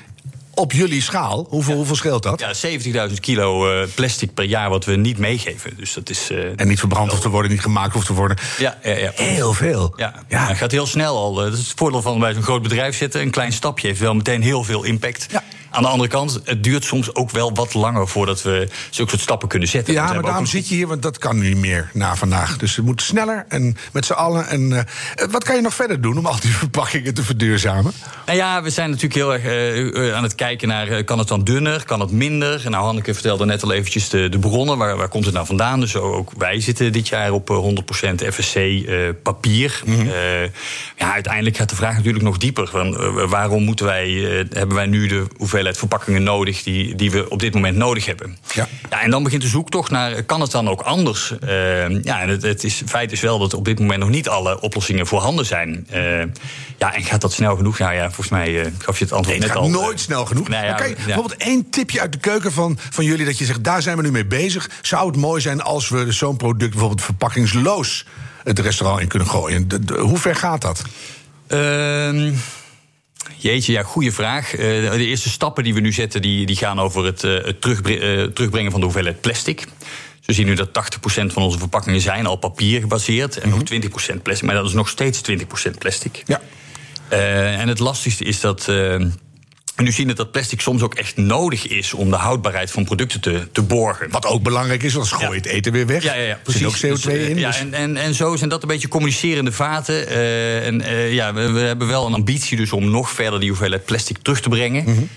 Op 0.59 0.73
jullie 0.73 1.03
schaal, 1.03 1.47
hoeveel, 1.49 1.75
hoeveel 1.75 1.97
scheelt 1.97 2.23
dat? 2.23 2.41
Ja, 2.41 3.09
70.000 3.09 3.15
kilo 3.21 3.71
eh, 3.71 3.89
plastic 3.95 4.35
per 4.35 4.45
jaar 4.45 4.69
wat 4.71 4.85
we 4.85 4.97
niet 4.97 5.19
meegeven. 5.19 5.71
Dus 5.77 5.93
dat 5.95 6.11
is. 6.11 6.31
eh, 6.31 6.39
En 6.57 6.69
niet 6.69 6.79
verbrand 6.79 7.11
hoeft 7.11 7.23
te 7.23 7.29
worden, 7.29 7.51
niet 7.51 7.61
gemaakt 7.61 7.93
hoeft 7.93 8.07
te 8.07 8.13
worden. 8.15 8.37
ja, 8.59 8.79
ja, 8.83 8.97
ja. 8.97 9.11
Heel 9.15 9.53
veel. 9.53 9.93
Ja, 9.97 10.15
ja. 10.29 10.47
het 10.47 10.57
gaat 10.57 10.71
heel 10.71 10.87
snel 10.87 11.17
al. 11.17 11.39
Eh, 11.45 11.51
Dat 11.51 11.59
is 11.59 11.69
het 11.69 11.73
voordeel 11.77 12.03
van 12.03 12.19
bij 12.19 12.33
zo'n 12.35 12.43
groot 12.43 12.63
bedrijf 12.63 12.97
zitten. 12.97 13.21
Een 13.21 13.31
klein 13.31 13.53
stapje 13.53 13.87
heeft 13.87 14.01
wel 14.01 14.15
meteen 14.15 14.43
heel 14.43 14.65
veel 14.65 14.83
impact. 14.85 15.27
Ja. 15.31 15.43
Aan 15.77 15.83
de 15.83 15.89
andere 15.89 16.09
kant, 16.09 16.41
het 16.45 16.65
duurt 16.65 16.85
soms 16.85 17.15
ook 17.15 17.31
wel 17.31 17.55
wat 17.55 17.75
langer 17.75 18.09
voordat 18.09 18.43
we 18.43 18.69
zulke 18.91 19.11
soort 19.11 19.23
stappen 19.23 19.49
kunnen 19.49 19.69
zetten. 19.69 19.95
Ja, 19.95 20.13
maar 20.13 20.23
daarom 20.23 20.47
zit 20.47 20.69
je 20.69 20.75
hier, 20.75 20.87
want 20.87 21.03
dat 21.03 21.19
kan 21.19 21.39
nu 21.39 21.49
niet 21.49 21.57
meer 21.57 21.91
na 21.93 22.17
vandaag. 22.17 22.57
Dus 22.57 22.77
het 22.77 22.85
moet 22.85 23.03
sneller 23.03 23.45
en 23.49 23.77
met 23.93 24.07
z'n 24.07 24.13
allen. 24.13 24.49
En, 24.49 24.73
eh, 24.73 25.27
wat 25.31 25.45
kan 25.45 25.57
je 25.57 25.63
nog 25.63 25.75
verder 25.75 26.01
doen 26.01 26.19
om 26.19 26.27
al 26.27 26.41
die 26.41 26.55
verpakkingen 26.65 27.15
te 27.15 27.23
verduurzamen? 27.23 27.93
Nou 28.27 28.39
ja, 28.39 28.63
we 28.63 28.71
zijn 28.71 28.89
natuurlijk 28.89 29.15
heel 29.15 29.33
erg 29.33 29.45
eh, 29.45 30.09
eh, 30.09 30.15
aan 30.15 30.23
het 30.23 30.35
kijken 30.35 30.69
naar... 30.69 31.05
kan 31.05 31.19
het 31.19 31.29
dan 31.29 31.45
dunner, 31.45 31.85
kan 31.85 32.01
het 32.01 32.11
minder? 32.11 32.65
En 32.65 32.71
nou, 32.71 32.85
Hanneke 32.85 33.15
vertelde 33.15 33.45
net 33.45 33.63
al 33.63 33.73
eventjes 33.73 34.09
de, 34.09 34.29
de 34.29 34.39
bronnen. 34.39 34.79
Waar, 34.79 34.97
waar 34.97 35.09
komt 35.09 35.25
het 35.25 35.35
nou 35.35 35.47
vandaan? 35.47 35.81
Dus 35.81 35.97
ook 35.97 36.31
wij 36.37 36.61
zitten 36.61 36.93
dit 36.93 37.09
jaar 37.09 37.33
op 37.33 37.51
eh, 37.51 37.57
100% 37.57 38.33
FSC 38.33 38.57
eh, 38.57 38.99
papier. 39.23 39.81
Mhm. 39.85 40.01
Eh, 40.01 40.43
ja, 40.97 41.13
uiteindelijk 41.13 41.57
gaat 41.57 41.69
de 41.69 41.77
vraag 41.77 41.97
natuurlijk 41.97 42.25
nog 42.25 42.39
dieper. 42.39 42.69
Van, 42.69 43.15
waarom 43.29 43.65
moeten 43.65 43.87
wij, 43.87 44.09
hebben 44.51 44.77
wij 44.77 44.87
nu 44.87 45.07
de 45.07 45.25
hoeveelheid 45.37 45.66
hoeveelheid 45.67 45.79
verpakkingen 45.79 46.23
nodig 46.23 46.63
die, 46.63 46.95
die 46.95 47.11
we 47.11 47.31
op 47.31 47.39
dit 47.39 47.55
moment 47.55 47.77
nodig 47.77 48.07
hebben. 48.07 48.37
Ja. 48.55 48.69
Ja, 48.91 49.03
en 49.03 49.11
dan 49.11 49.23
begint 49.23 49.43
de 49.43 49.49
zoektocht 49.49 49.91
naar, 49.91 50.23
kan 50.23 50.41
het 50.41 50.51
dan 50.51 50.69
ook 50.69 50.81
anders? 50.81 51.33
Uh, 51.45 52.03
ja, 52.03 52.21
en 52.21 52.29
het, 52.29 52.43
het 52.43 52.65
is, 52.65 52.83
feit 52.87 53.13
is 53.13 53.21
wel 53.21 53.39
dat 53.39 53.55
op 53.55 53.65
dit 53.65 53.79
moment 53.79 54.01
nog 54.01 54.09
niet 54.09 54.29
alle 54.29 54.61
oplossingen 54.61 55.07
voorhanden 55.07 55.47
zijn. 55.47 55.87
Uh, 55.95 56.23
ja, 56.79 56.95
en 56.95 57.03
gaat 57.03 57.21
dat 57.21 57.33
snel 57.33 57.57
genoeg? 57.57 57.79
Nou 57.79 57.95
ja, 57.95 58.05
volgens 58.05 58.29
mij 58.29 58.51
uh, 58.51 58.67
gaf 58.79 58.99
je 58.99 59.05
het 59.05 59.13
antwoord 59.13 59.39
nee, 59.39 59.49
het 59.49 59.61
net 59.61 59.65
al. 59.65 59.71
nooit 59.71 60.01
snel 60.01 60.27
genoeg. 60.27 60.49
Nou 60.49 60.65
ja, 60.65 60.85
ja. 60.85 60.95
bijvoorbeeld 61.05 61.37
één 61.37 61.71
tipje 61.71 62.01
uit 62.01 62.13
de 62.13 62.19
keuken 62.19 62.53
van, 62.53 62.79
van 62.91 63.05
jullie... 63.05 63.25
dat 63.25 63.39
je 63.39 63.45
zegt, 63.45 63.65
daar 63.65 63.83
zijn 63.83 63.97
we 63.97 64.03
nu 64.03 64.11
mee 64.11 64.27
bezig. 64.27 64.71
Zou 64.83 65.07
het 65.07 65.17
mooi 65.17 65.41
zijn 65.41 65.63
als 65.63 65.89
we 65.89 66.13
zo'n 66.13 66.37
product 66.37 66.71
bijvoorbeeld 66.71 67.03
verpakkingsloos... 67.03 68.07
het 68.45 68.59
restaurant 68.59 69.01
in 69.01 69.09
kunnen 69.09 69.29
gooien? 69.29 69.69
De, 69.69 69.85
de, 69.85 69.99
hoe 69.99 70.19
ver 70.19 70.37
gaat 70.37 70.63
dat? 70.63 70.83
Uh, 71.49 72.33
Jeetje, 73.37 73.73
ja, 73.73 73.83
goede 73.83 74.13
vraag. 74.13 74.53
Uh, 74.53 74.61
de 74.91 75.07
eerste 75.07 75.29
stappen 75.29 75.65
die 75.65 75.75
we 75.75 75.81
nu 75.81 75.93
zetten, 75.93 76.23
die, 76.23 76.47
die 76.47 76.57
gaan 76.57 76.81
over 76.81 77.05
het, 77.05 77.23
uh, 77.23 77.45
het 77.45 77.61
terugbrengen, 77.61 78.19
uh, 78.19 78.25
terugbrengen 78.25 78.71
van 78.71 78.81
de 78.81 78.87
hoeveelheid 78.87 79.21
plastic. 79.21 79.59
Dus 79.59 80.27
we 80.27 80.33
zien 80.33 80.47
nu 80.47 80.55
dat 80.55 80.69
80% 80.69 81.33
van 81.33 81.43
onze 81.43 81.59
verpakkingen 81.59 82.01
zijn 82.01 82.27
al 82.27 82.37
papier 82.37 82.81
gebaseerd. 82.81 83.39
En 83.39 83.49
mm 83.49 83.55
-hmm. 83.55 83.81
nog 83.81 84.17
20% 84.19 84.23
plastic. 84.23 84.47
Maar 84.47 84.55
dat 84.55 84.67
is 84.67 84.73
nog 84.73 84.89
steeds 84.89 85.21
20% 85.31 85.35
plastic. 85.79 86.23
Ja. 86.27 86.41
en 87.09 87.69
het 87.69 87.79
lastigste 87.79 88.25
is 88.25 88.41
dat. 88.41 88.69
En 89.77 89.85
nu 89.85 89.93
zien 89.93 90.07
we 90.07 90.13
dat 90.13 90.31
plastic 90.31 90.61
soms 90.61 90.83
ook 90.83 90.95
echt 90.95 91.17
nodig 91.17 91.67
is 91.67 91.93
om 91.93 92.11
de 92.11 92.17
houdbaarheid 92.17 92.71
van 92.71 92.85
producten 92.85 93.21
te, 93.21 93.49
te 93.53 93.63
borgen. 93.63 94.11
Wat 94.11 94.27
ook 94.27 94.43
belangrijk 94.43 94.83
is, 94.83 94.95
want 94.95 95.09
gooi 95.09 95.31
je 95.31 95.37
het 95.37 95.47
eten 95.47 95.73
weer 95.73 95.87
weg. 95.87 96.03
Ja, 96.03 96.15
ja, 96.15 96.23
ja 96.23 96.39
precies. 96.43 96.63
Er 96.63 96.71
zit 96.71 96.91
ook 96.91 96.99
CO2 96.99 97.03
dus, 97.03 97.29
in. 97.29 97.39
Ja, 97.39 97.47
dus. 97.47 97.59
en, 97.59 97.75
en, 97.75 97.97
en 97.97 98.15
zo 98.15 98.37
zijn 98.37 98.51
dat 98.51 98.63
een 98.63 98.69
beetje 98.69 98.89
communicerende 98.89 99.53
vaten. 99.53 100.09
Uh, 100.09 100.67
en 100.67 100.81
uh, 100.81 101.13
ja, 101.13 101.35
we, 101.35 101.51
we, 101.51 101.61
hebben 101.61 101.89
wel 101.89 102.07
een 102.07 102.15
ambitie 102.15 102.57
dus 102.57 102.73
om 102.73 102.91
nog 102.91 103.11
verder 103.11 103.41
die 103.41 103.49
hoeveelheid 103.49 103.85
plastic 103.85 104.19
terug 104.23 104.41
te 104.41 104.49
brengen. 104.49 104.85
Mm 104.85 104.95
-hmm. 104.95 105.09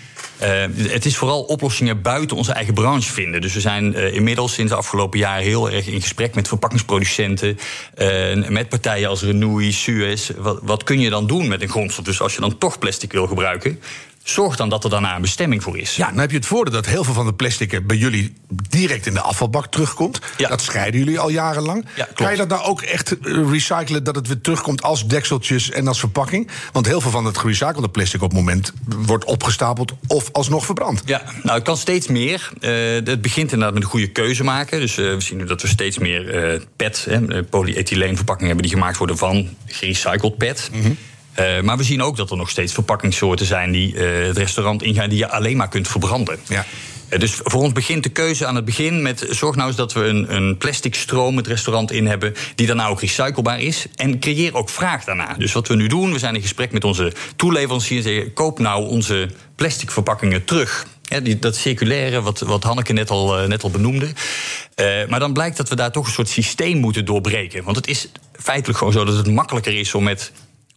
Uh, 0.44 0.92
het 0.92 1.06
is 1.06 1.18
vooral 1.18 1.42
oplossingen 1.44 2.02
buiten 2.02 2.38
onze 2.38 2.52
eigen 2.52 2.74
branche 2.74 3.12
vinden. 3.12 3.42
Dus 3.42 3.54
we 3.54 3.60
zijn 3.60 3.94
uh, 3.94 4.14
inmiddels 4.14 4.54
sinds 4.54 4.72
de 4.72 4.78
afgelopen 4.78 5.20
jaren 5.20 5.44
heel 5.44 5.70
erg 5.70 5.88
in 5.88 6.02
gesprek 6.02 6.36
met 6.36 6.48
verpakkingsproducenten. 6.48 7.60
Uh, 7.98 8.50
met 8.50 8.70
partijen 8.70 9.10
als 9.10 9.22
Renewy, 9.22 9.72
Suez. 9.72 10.30
Wat, 10.38 10.60
wat, 10.62 10.84
kun 10.84 11.00
je 11.00 11.10
dan 11.10 11.28
doen 11.28 11.48
met 11.48 11.62
een 11.62 11.70
grondstof? 11.70 12.06
Dus 12.06 12.22
als 12.22 12.36
je 12.36 12.42
dan 12.42 12.58
toch 12.58 12.80
plastic 12.80 13.12
wil 13.12 13.28
gebruiken. 13.28 13.80
Zorg 14.24 14.56
dan 14.56 14.70
dat 14.70 14.84
er 14.84 14.90
daarna 14.90 15.16
een 15.16 15.22
bestemming 15.22 15.64
voor 15.64 15.78
is. 15.78 15.96
Ja, 15.96 16.08
dan 16.08 16.18
heb 16.18 16.32
je 16.32 16.38
het 16.38 16.46
voordeel 16.46 16.74
dat 16.74 16.86
heel 16.86 17.04
veel 17.04 17.14
van 17.14 17.26
de 17.26 17.34
plastic 17.34 17.88
bij 17.88 17.98
jullie 17.98 18.34
direct 18.70 19.06
in 19.06 19.14
de 19.14 19.22
afvalbak 19.22 19.66
terugkomt. 19.66 20.20
Ja. 20.38 20.50
Dat 20.50 20.62
scheiden 20.62 21.00
jullie 21.00 21.20
al 21.20 21.30
jarenlang. 21.30 21.86
Ja, 21.96 22.08
kan 22.14 22.32
je 22.32 22.38
dat 22.38 22.48
nou 22.48 22.64
ook 22.64 22.82
echt 22.82 23.16
recyclen 23.22 24.04
dat 24.04 24.16
het 24.16 24.28
weer 24.28 24.42
terugkomt 24.42 24.82
als 24.82 25.08
dekseltjes 25.08 25.72
en 25.72 25.88
als 25.88 26.00
verpakking? 26.00 26.50
Want 26.72 26.86
heel 26.86 27.02
veel 27.02 27.12
van 27.12 27.26
het 27.26 27.38
gerecyclede 27.38 27.90
plastic 27.90 28.22
op 28.22 28.30
het 28.30 28.38
moment 28.38 28.74
wordt 28.86 29.26
opgestapeld 29.26 29.94
of 30.08 30.30
alsnog 30.32 30.66
verbrand. 30.66 31.02
Ja, 31.06 31.22
nou 31.44 31.56
het 31.56 31.64
kan 31.64 31.78
steeds 31.78 32.08
meer. 32.08 32.50
Uh, 32.60 32.72
het 33.06 33.22
begint 33.22 33.52
inderdaad 33.52 33.74
met 33.74 33.84
een 33.84 33.90
goede 33.90 34.12
keuze 34.12 34.44
maken. 34.44 34.80
Dus 34.80 34.98
uh, 34.98 35.14
we 35.14 35.22
zien 35.22 35.38
nu 35.38 35.46
dat 35.46 35.62
we 35.62 35.68
steeds 35.68 35.98
meer 35.98 36.54
uh, 36.54 36.62
PET, 36.76 37.08
polyethyleenverpakkingen 37.50 38.52
hebben 38.52 38.70
die 38.70 38.78
gemaakt 38.78 38.98
worden 38.98 39.18
van 39.18 39.50
gerecycled 39.66 40.38
PET. 40.38 40.70
Mm 40.74 40.82
-hmm. 40.82 40.98
Uh, 41.40 41.62
maar 41.62 41.78
we 41.78 41.84
zien 41.84 42.02
ook 42.02 42.18
dat 42.18 42.32
er 42.32 42.38
nog 42.38 42.50
steeds 42.50 42.74
verpakkingssoorten 42.74 43.46
zijn 43.46 43.72
die 43.72 43.94
uh, 43.94 44.28
het 44.28 44.38
restaurant 44.38 44.84
ingaan, 44.84 45.10
die 45.10 45.18
je 45.18 45.30
alleen 45.30 45.58
maar 45.58 45.70
kunt 45.70 45.88
verbranden. 45.88 46.40
Ja. 46.48 46.66
Uh, 47.10 47.20
dus 47.20 47.40
voor 47.44 47.62
ons 47.62 47.74
begint 47.74 48.04
de 48.04 48.10
keuze 48.10 48.46
aan 48.46 48.56
het 48.56 48.66
begin 48.66 49.02
met 49.02 49.26
zorg 49.30 49.56
nou 49.56 49.68
eens 49.68 49.78
dat 49.78 49.94
we 49.94 50.04
een, 50.04 50.36
een 50.36 50.58
plastic 50.58 50.96
stroom 50.96 51.38
het 51.38 51.48
restaurant 51.48 51.92
in 51.92 52.08
hebben, 52.08 52.34
die 52.56 52.68
daarna 52.68 52.88
ook 52.88 53.02
recyclebaar 53.02 53.62
is. 53.62 53.86
En 53.96 54.20
creëer 54.20 54.56
ook 54.56 54.70
vraag 54.70 55.04
daarna. 55.04 55.34
Dus 55.34 55.54
wat 55.54 55.68
we 55.68 55.76
nu 55.76 55.88
doen, 55.88 56.12
we 56.12 56.20
zijn 56.20 56.36
in 56.36 56.42
gesprek 56.42 56.72
met 56.72 56.84
onze 56.84 57.14
toeleveranciers 57.36 58.06
en 58.06 58.12
zeggen: 58.12 58.34
koop 58.34 58.60
nou 58.60 58.88
onze 58.88 59.30
plastic 59.56 59.92
verpakkingen 59.92 60.46
terug. 60.46 60.86
Ja, 61.04 61.20
die, 61.20 61.40
dat 61.40 61.56
circulaire, 61.56 62.22
wat, 62.22 62.40
wat 62.40 62.64
Hanneke 62.64 62.94
net 62.94 63.10
al, 63.10 63.42
uh, 63.42 63.48
net 63.48 63.64
al 63.64 63.70
benoemde. 63.70 64.06
Uh, 64.06 65.08
maar 65.08 65.20
dan 65.20 65.34
blijkt 65.34 65.58
dat 65.58 65.70
we 65.70 65.76
daar 65.76 65.92
toch 65.92 66.06
een 66.06 66.12
soort 66.12 66.30
systeem 66.30 66.78
moeten 66.78 67.06
doorbreken. 67.06 67.64
Want 67.64 67.76
het 67.76 67.88
is 67.88 68.08
feitelijk 68.40 68.78
gewoon 68.78 68.94
zo 68.94 69.06
dat 69.06 69.18
het 69.18 69.32
makkelijker 69.32 69.80
is 69.80 69.94
om 69.96 70.04
met 70.04 70.32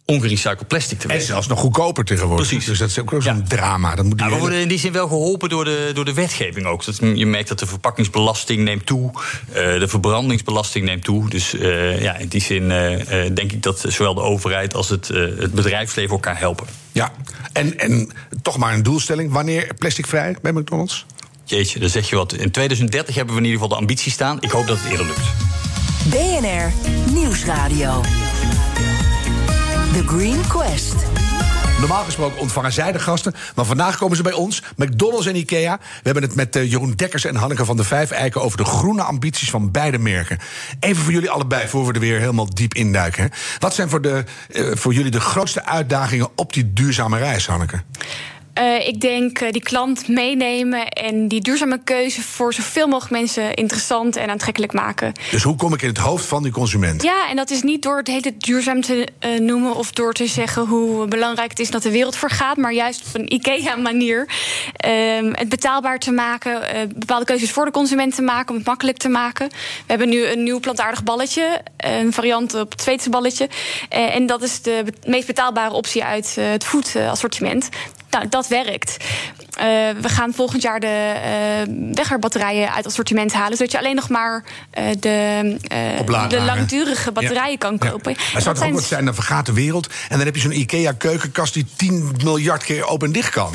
ongerecycled 0.05 0.67
plastic 0.67 0.97
te 0.97 1.03
En 1.03 1.07
werken. 1.09 1.27
zelfs 1.27 1.47
nog 1.47 1.59
goedkoper 1.59 2.05
tegenwoordig. 2.05 2.47
Precies. 2.47 2.65
Dus 2.65 2.77
dat 2.77 2.89
is 2.89 2.99
ook 2.99 3.09
zo'n 3.19 3.35
Ja. 3.37 3.41
drama. 3.47 3.95
Dat 3.95 4.05
moet 4.05 4.17
die 4.17 4.27
Ja, 4.27 4.33
we 4.33 4.39
worden 4.39 4.59
in 4.59 4.67
die 4.67 4.79
zin 4.79 4.91
wel 4.91 5.07
geholpen 5.07 5.49
door 5.49 5.65
de, 5.65 5.91
door 5.93 6.05
de 6.05 6.13
wetgeving 6.13 6.65
ook. 6.65 6.85
Dat, 6.85 6.97
je 7.15 7.25
merkt 7.25 7.47
dat 7.47 7.59
de 7.59 7.65
verpakkingsbelasting 7.65 8.63
neemt 8.63 8.85
toe, 8.85 9.11
uh, 9.13 9.53
de 9.79 9.87
verbrandingsbelasting 9.87 10.85
neemt 10.85 11.03
toe. 11.03 11.29
Dus 11.29 11.53
uh, 11.53 12.01
ja, 12.01 12.15
in 12.17 12.27
die 12.27 12.41
zin 12.41 12.63
uh, 12.63 12.99
denk 13.33 13.51
ik 13.51 13.63
dat 13.63 13.85
zowel 13.87 14.13
de 14.13 14.21
overheid 14.21 14.73
als 14.73 14.89
het, 14.89 15.07
het 15.07 15.53
bedrijfsleven 15.53 16.11
elkaar 16.11 16.39
helpen. 16.39 16.67
Ja, 16.91 17.11
en, 17.53 17.77
en 17.79 18.09
toch 18.41 18.57
maar 18.57 18.73
een 18.73 18.83
doelstelling. 18.83 19.31
Wanneer 19.31 19.73
plasticvrij 19.77 20.35
bij 20.41 20.51
McDonald's? 20.51 21.05
Jeetje, 21.45 21.79
dan 21.79 21.89
zeg 21.89 22.09
je 22.09 22.15
wat. 22.15 22.33
In 22.33 22.51
2030 22.51 23.15
hebben 23.15 23.33
we 23.35 23.39
in 23.41 23.45
ieder 23.47 23.61
geval 23.61 23.75
de 23.77 23.81
ambitie 23.81 24.11
staan. 24.11 24.37
Ik 24.41 24.51
hoop 24.51 24.67
dat 24.67 24.77
het 24.81 24.91
eerder 24.91 25.05
lukt. 25.05 25.21
BNR 26.09 26.73
Nieuwsradio. 27.13 28.01
The 29.93 30.07
Green 30.07 30.47
Quest. 30.47 30.95
Normaal 31.79 32.03
gesproken 32.03 32.39
ontvangen 32.39 32.71
zij 32.73 32.91
de 32.91 32.99
gasten, 32.99 33.33
maar 33.55 33.65
vandaag 33.65 33.97
komen 33.97 34.17
ze 34.17 34.23
bij 34.23 34.33
ons, 34.33 34.63
McDonald's 34.75 35.25
en 35.25 35.35
IKEA. 35.35 35.77
We 35.77 36.01
hebben 36.01 36.23
het 36.23 36.35
met 36.35 36.55
uh, 36.55 36.71
Jeroen 36.71 36.91
Dekkers 36.91 37.25
en 37.25 37.35
Hanneke 37.35 37.65
van 37.65 37.77
de 37.77 37.83
Vijf 37.83 38.11
Eiken 38.11 38.41
over 38.41 38.57
de 38.57 38.65
groene 38.65 39.03
ambities 39.03 39.49
van 39.49 39.71
beide 39.71 39.97
merken. 39.97 40.37
Even 40.79 41.03
voor 41.03 41.13
jullie 41.13 41.29
allebei, 41.29 41.67
voor 41.67 41.85
we 41.85 41.93
er 41.93 41.99
weer 41.99 42.19
helemaal 42.19 42.53
diep 42.53 42.73
induiken. 42.73 43.29
Wat 43.59 43.73
zijn 43.73 43.89
voor, 43.89 44.01
de, 44.01 44.23
uh, 44.49 44.75
voor 44.75 44.93
jullie 44.93 45.11
de 45.11 45.19
grootste 45.19 45.65
uitdagingen 45.65 46.29
op 46.35 46.53
die 46.53 46.73
duurzame 46.73 47.17
reis, 47.17 47.47
Hanneke? 47.47 47.81
Uh, 48.59 48.87
ik 48.87 49.01
denk 49.01 49.41
uh, 49.41 49.51
die 49.51 49.61
klant 49.61 50.07
meenemen 50.07 50.87
en 50.87 51.27
die 51.27 51.41
duurzame 51.41 51.79
keuze 51.83 52.21
voor 52.21 52.53
zoveel 52.53 52.87
mogelijk 52.87 53.11
mensen 53.11 53.53
interessant 53.53 54.15
en 54.15 54.29
aantrekkelijk 54.29 54.73
maken. 54.73 55.13
Dus 55.31 55.43
hoe 55.43 55.55
kom 55.55 55.73
ik 55.73 55.81
in 55.81 55.87
het 55.87 55.97
hoofd 55.97 56.25
van 56.25 56.43
die 56.43 56.51
consument? 56.51 57.03
Ja, 57.03 57.29
en 57.29 57.35
dat 57.35 57.49
is 57.49 57.61
niet 57.61 57.81
door 57.81 57.97
het 57.97 58.07
hele 58.07 58.37
duurzaam 58.37 58.81
te 58.81 59.07
uh, 59.25 59.39
noemen 59.39 59.75
of 59.75 59.91
door 59.91 60.13
te 60.13 60.27
zeggen 60.27 60.65
hoe 60.65 61.07
belangrijk 61.07 61.49
het 61.49 61.59
is 61.59 61.71
dat 61.71 61.83
de 61.83 61.91
wereld 61.91 62.15
vergaat, 62.15 62.57
maar 62.57 62.73
juist 62.73 63.07
op 63.07 63.15
een 63.15 63.33
IKEA-manier 63.33 64.29
het 65.31 65.49
betaalbaar 65.49 65.99
te 65.99 66.11
maken, 66.11 66.61
bepaalde 66.95 67.25
keuzes 67.25 67.51
voor 67.51 67.65
de 67.65 67.71
consument 67.71 68.15
te 68.15 68.21
maken, 68.21 68.49
om 68.49 68.55
het 68.55 68.65
makkelijk 68.65 68.97
te 68.97 69.09
maken. 69.09 69.49
We 69.49 69.55
hebben 69.85 70.09
nu 70.09 70.25
een 70.25 70.43
nieuw 70.43 70.59
plantaardig 70.59 71.03
balletje, 71.03 71.61
een 71.77 72.13
variant 72.13 72.53
op 72.53 72.71
het 72.71 72.81
Zweedse 72.81 73.09
balletje, 73.09 73.49
en 73.89 74.25
dat 74.25 74.41
is 74.41 74.61
de 74.61 74.83
meest 75.07 75.27
betaalbare 75.27 75.73
optie 75.73 76.03
uit 76.03 76.35
het 76.35 76.63
food-assortiment. 76.63 77.69
Nou, 78.13 78.29
dat 78.29 78.47
werkt. 78.47 78.97
Uh, 78.99 79.63
we 80.01 80.09
gaan 80.09 80.33
volgend 80.33 80.61
jaar 80.61 80.79
de 80.79 81.13
uh, 81.67 81.93
wegwerpbatterijen 81.95 82.67
uit 82.67 82.75
het 82.75 82.85
assortiment 82.85 83.33
halen. 83.33 83.57
Zodat 83.57 83.71
je 83.71 83.77
alleen 83.77 83.95
nog 83.95 84.09
maar 84.09 84.43
uh, 84.79 84.85
de, 84.99 85.57
de 86.29 86.41
langdurige 86.41 87.11
batterijen 87.11 87.51
ja. 87.51 87.57
kan 87.57 87.77
kopen. 87.77 88.11
Ja. 88.11 88.17
Maar 88.33 88.41
zou 88.41 88.55
het 88.55 88.65
ook 88.65 88.73
wat 88.73 88.83
zijn, 88.83 89.05
dan 89.05 89.15
vergaat 89.15 89.45
de 89.45 89.53
wereld. 89.53 89.87
En 89.87 90.17
dan 90.17 90.25
heb 90.25 90.35
je 90.35 90.41
zo'n 90.41 90.59
IKEA-keukenkast 90.59 91.53
die 91.53 91.65
10 91.75 92.15
miljard 92.23 92.63
keer 92.63 92.85
open 92.85 93.07
en 93.07 93.13
dicht 93.13 93.29
kan. 93.29 93.53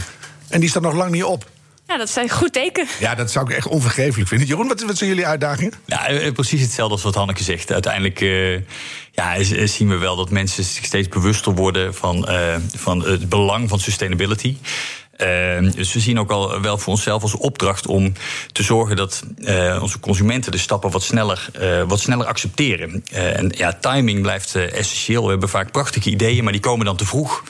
En 0.48 0.60
die 0.60 0.68
staat 0.68 0.82
nog 0.82 0.94
lang 0.94 1.10
niet 1.10 1.24
op. 1.24 1.46
Ja, 1.86 1.96
dat 1.96 2.08
is 2.08 2.16
een 2.16 2.30
goed 2.30 2.52
teken. 2.52 2.86
Ja, 2.98 3.14
dat 3.14 3.30
zou 3.30 3.50
ik 3.50 3.56
echt 3.56 3.66
onvergeeflijk 3.66 4.28
vinden. 4.28 4.46
Jeroen, 4.46 4.68
wat, 4.68 4.82
wat 4.82 4.96
zijn 4.96 5.10
jullie 5.10 5.26
uitdagingen? 5.26 5.72
Ja, 5.86 6.32
precies 6.32 6.60
hetzelfde 6.60 6.94
als 6.94 7.02
wat 7.02 7.14
Hanneke 7.14 7.42
zegt. 7.42 7.72
Uiteindelijk 7.72 8.20
uh, 8.20 8.60
ja, 9.18 9.66
zien 9.66 9.88
we 9.88 9.96
wel 9.96 10.16
dat 10.16 10.30
mensen 10.30 10.64
zich 10.64 10.84
steeds 10.84 11.08
bewuster 11.08 11.54
worden 11.54 11.94
van, 11.94 12.30
uh, 12.30 12.54
van 12.76 13.04
het 13.04 13.28
belang 13.28 13.68
van 13.68 13.80
sustainability. 13.80 14.56
Uh, 15.16 15.72
dus 15.72 15.92
we 15.92 16.00
zien 16.00 16.18
ook 16.18 16.30
al 16.30 16.60
wel 16.60 16.78
voor 16.78 16.92
onszelf 16.92 17.22
als 17.22 17.34
opdracht 17.34 17.86
om 17.86 18.12
te 18.52 18.62
zorgen 18.62 18.96
dat 18.96 19.22
uh, 19.38 19.78
onze 19.82 20.00
consumenten 20.00 20.52
de 20.52 20.58
stappen 20.58 20.90
wat 20.90 21.02
sneller, 21.02 21.48
uh, 21.60 21.82
wat 21.82 22.00
sneller 22.00 22.26
accepteren. 22.26 23.04
en 23.12 23.52
ja, 23.56 23.72
timing 23.72 24.22
blijft 24.22 24.54
essentieel. 24.54 25.22
We 25.22 25.30
hebben 25.30 25.48
vaak 25.48 25.72
prachtige 25.72 26.10
ideeën, 26.10 26.44
maar 26.44 26.52
die 26.52 26.62
komen 26.62 26.86
dan 26.86 26.96
te 26.96 27.06
vroeg. 27.06 27.44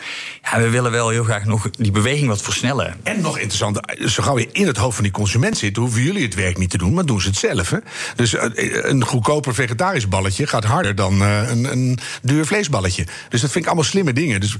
Ja, 0.52 0.60
we 0.60 0.70
willen 0.70 0.90
wel 0.90 1.08
heel 1.08 1.24
graag 1.24 1.44
nog 1.44 1.70
die 1.70 1.90
beweging 1.90 2.28
wat 2.28 2.42
versnellen. 2.42 2.96
En 3.02 3.20
nog 3.20 3.38
interessant, 3.38 3.80
zo 4.06 4.22
gauw 4.22 4.38
je 4.38 4.48
in 4.52 4.66
het 4.66 4.76
hoofd 4.76 4.94
van 4.94 5.04
die 5.04 5.12
consument 5.12 5.58
zit, 5.58 5.76
hoeven 5.76 6.02
jullie 6.02 6.22
het 6.22 6.34
werk 6.34 6.58
niet 6.58 6.70
te 6.70 6.78
doen, 6.78 6.94
maar 6.94 7.06
doen 7.06 7.20
ze 7.20 7.28
het 7.28 7.36
zelf. 7.36 7.70
Hè? 7.70 7.78
Dus 8.16 8.34
een 8.82 9.04
goedkoper 9.04 9.54
vegetarisch 9.54 10.08
balletje 10.08 10.46
gaat 10.46 10.64
harder 10.64 10.94
dan 10.94 11.20
een, 11.20 11.64
een 11.72 11.98
duur 12.22 12.46
vleesballetje. 12.46 13.06
Dus 13.28 13.40
dat 13.40 13.50
vind 13.50 13.64
ik 13.64 13.66
allemaal 13.66 13.84
slimme 13.84 14.12
dingen. 14.12 14.40
Dus 14.40 14.56
92% 14.56 14.58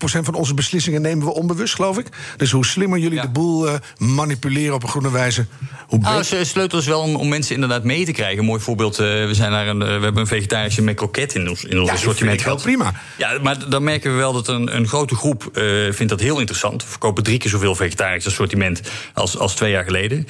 van 0.00 0.34
onze 0.34 0.54
beslissingen 0.54 1.02
nemen 1.02 1.26
we 1.26 1.34
onbewust, 1.34 1.74
geloof 1.74 1.98
ik. 1.98 2.06
Dus 2.36 2.50
hoe 2.50 2.66
slimmer 2.66 2.98
jullie 2.98 3.16
ja. 3.16 3.22
de 3.22 3.28
boel 3.28 3.68
uh, 3.68 3.74
manipuleren 3.98 4.74
op 4.74 4.82
een 4.82 4.88
groene 4.88 5.10
wijze, 5.10 5.46
hoe 5.86 5.98
beter. 5.98 6.14
Nou, 6.14 6.24
de 6.28 6.44
sleutel 6.44 6.78
is 6.78 6.86
wel 6.86 7.00
om, 7.00 7.16
om, 7.16 7.28
mensen 7.28 7.54
inderdaad 7.54 7.84
mee 7.84 8.04
te 8.04 8.12
krijgen. 8.12 8.38
Een 8.38 8.44
mooi 8.44 8.60
voorbeeld, 8.60 9.00
uh, 9.00 9.06
we, 9.06 9.34
zijn 9.34 9.50
naar 9.50 9.66
een, 9.66 9.80
uh, 9.80 9.86
we 9.86 9.92
hebben 9.92 10.16
een 10.16 10.26
vegetarische 10.26 10.82
McCroquette 10.82 11.38
in 11.38 11.48
ons, 11.48 11.64
in 11.64 11.78
ons 11.80 11.88
ja, 11.88 11.94
assortiment 11.94 12.42
gehad. 12.42 12.62
prima. 12.62 12.92
Ja, 13.16 13.38
maar 13.42 13.68
dan 13.68 13.82
merken 13.82 14.10
we 14.10 14.16
wel 14.16 14.32
dat 14.32 14.48
een, 14.48 14.76
een 14.76 14.83
grote 14.88 15.14
groep 15.14 15.50
vindt 15.90 16.08
dat 16.08 16.20
heel 16.20 16.38
interessant. 16.38 16.82
We 16.82 16.88
verkopen 16.88 17.22
drie 17.22 17.38
keer 17.38 17.50
zoveel 17.50 17.74
vegetarisch 17.74 18.26
assortiment 18.26 18.80
als, 19.14 19.38
als 19.38 19.54
twee 19.54 19.70
jaar 19.70 19.84
geleden. 19.84 20.26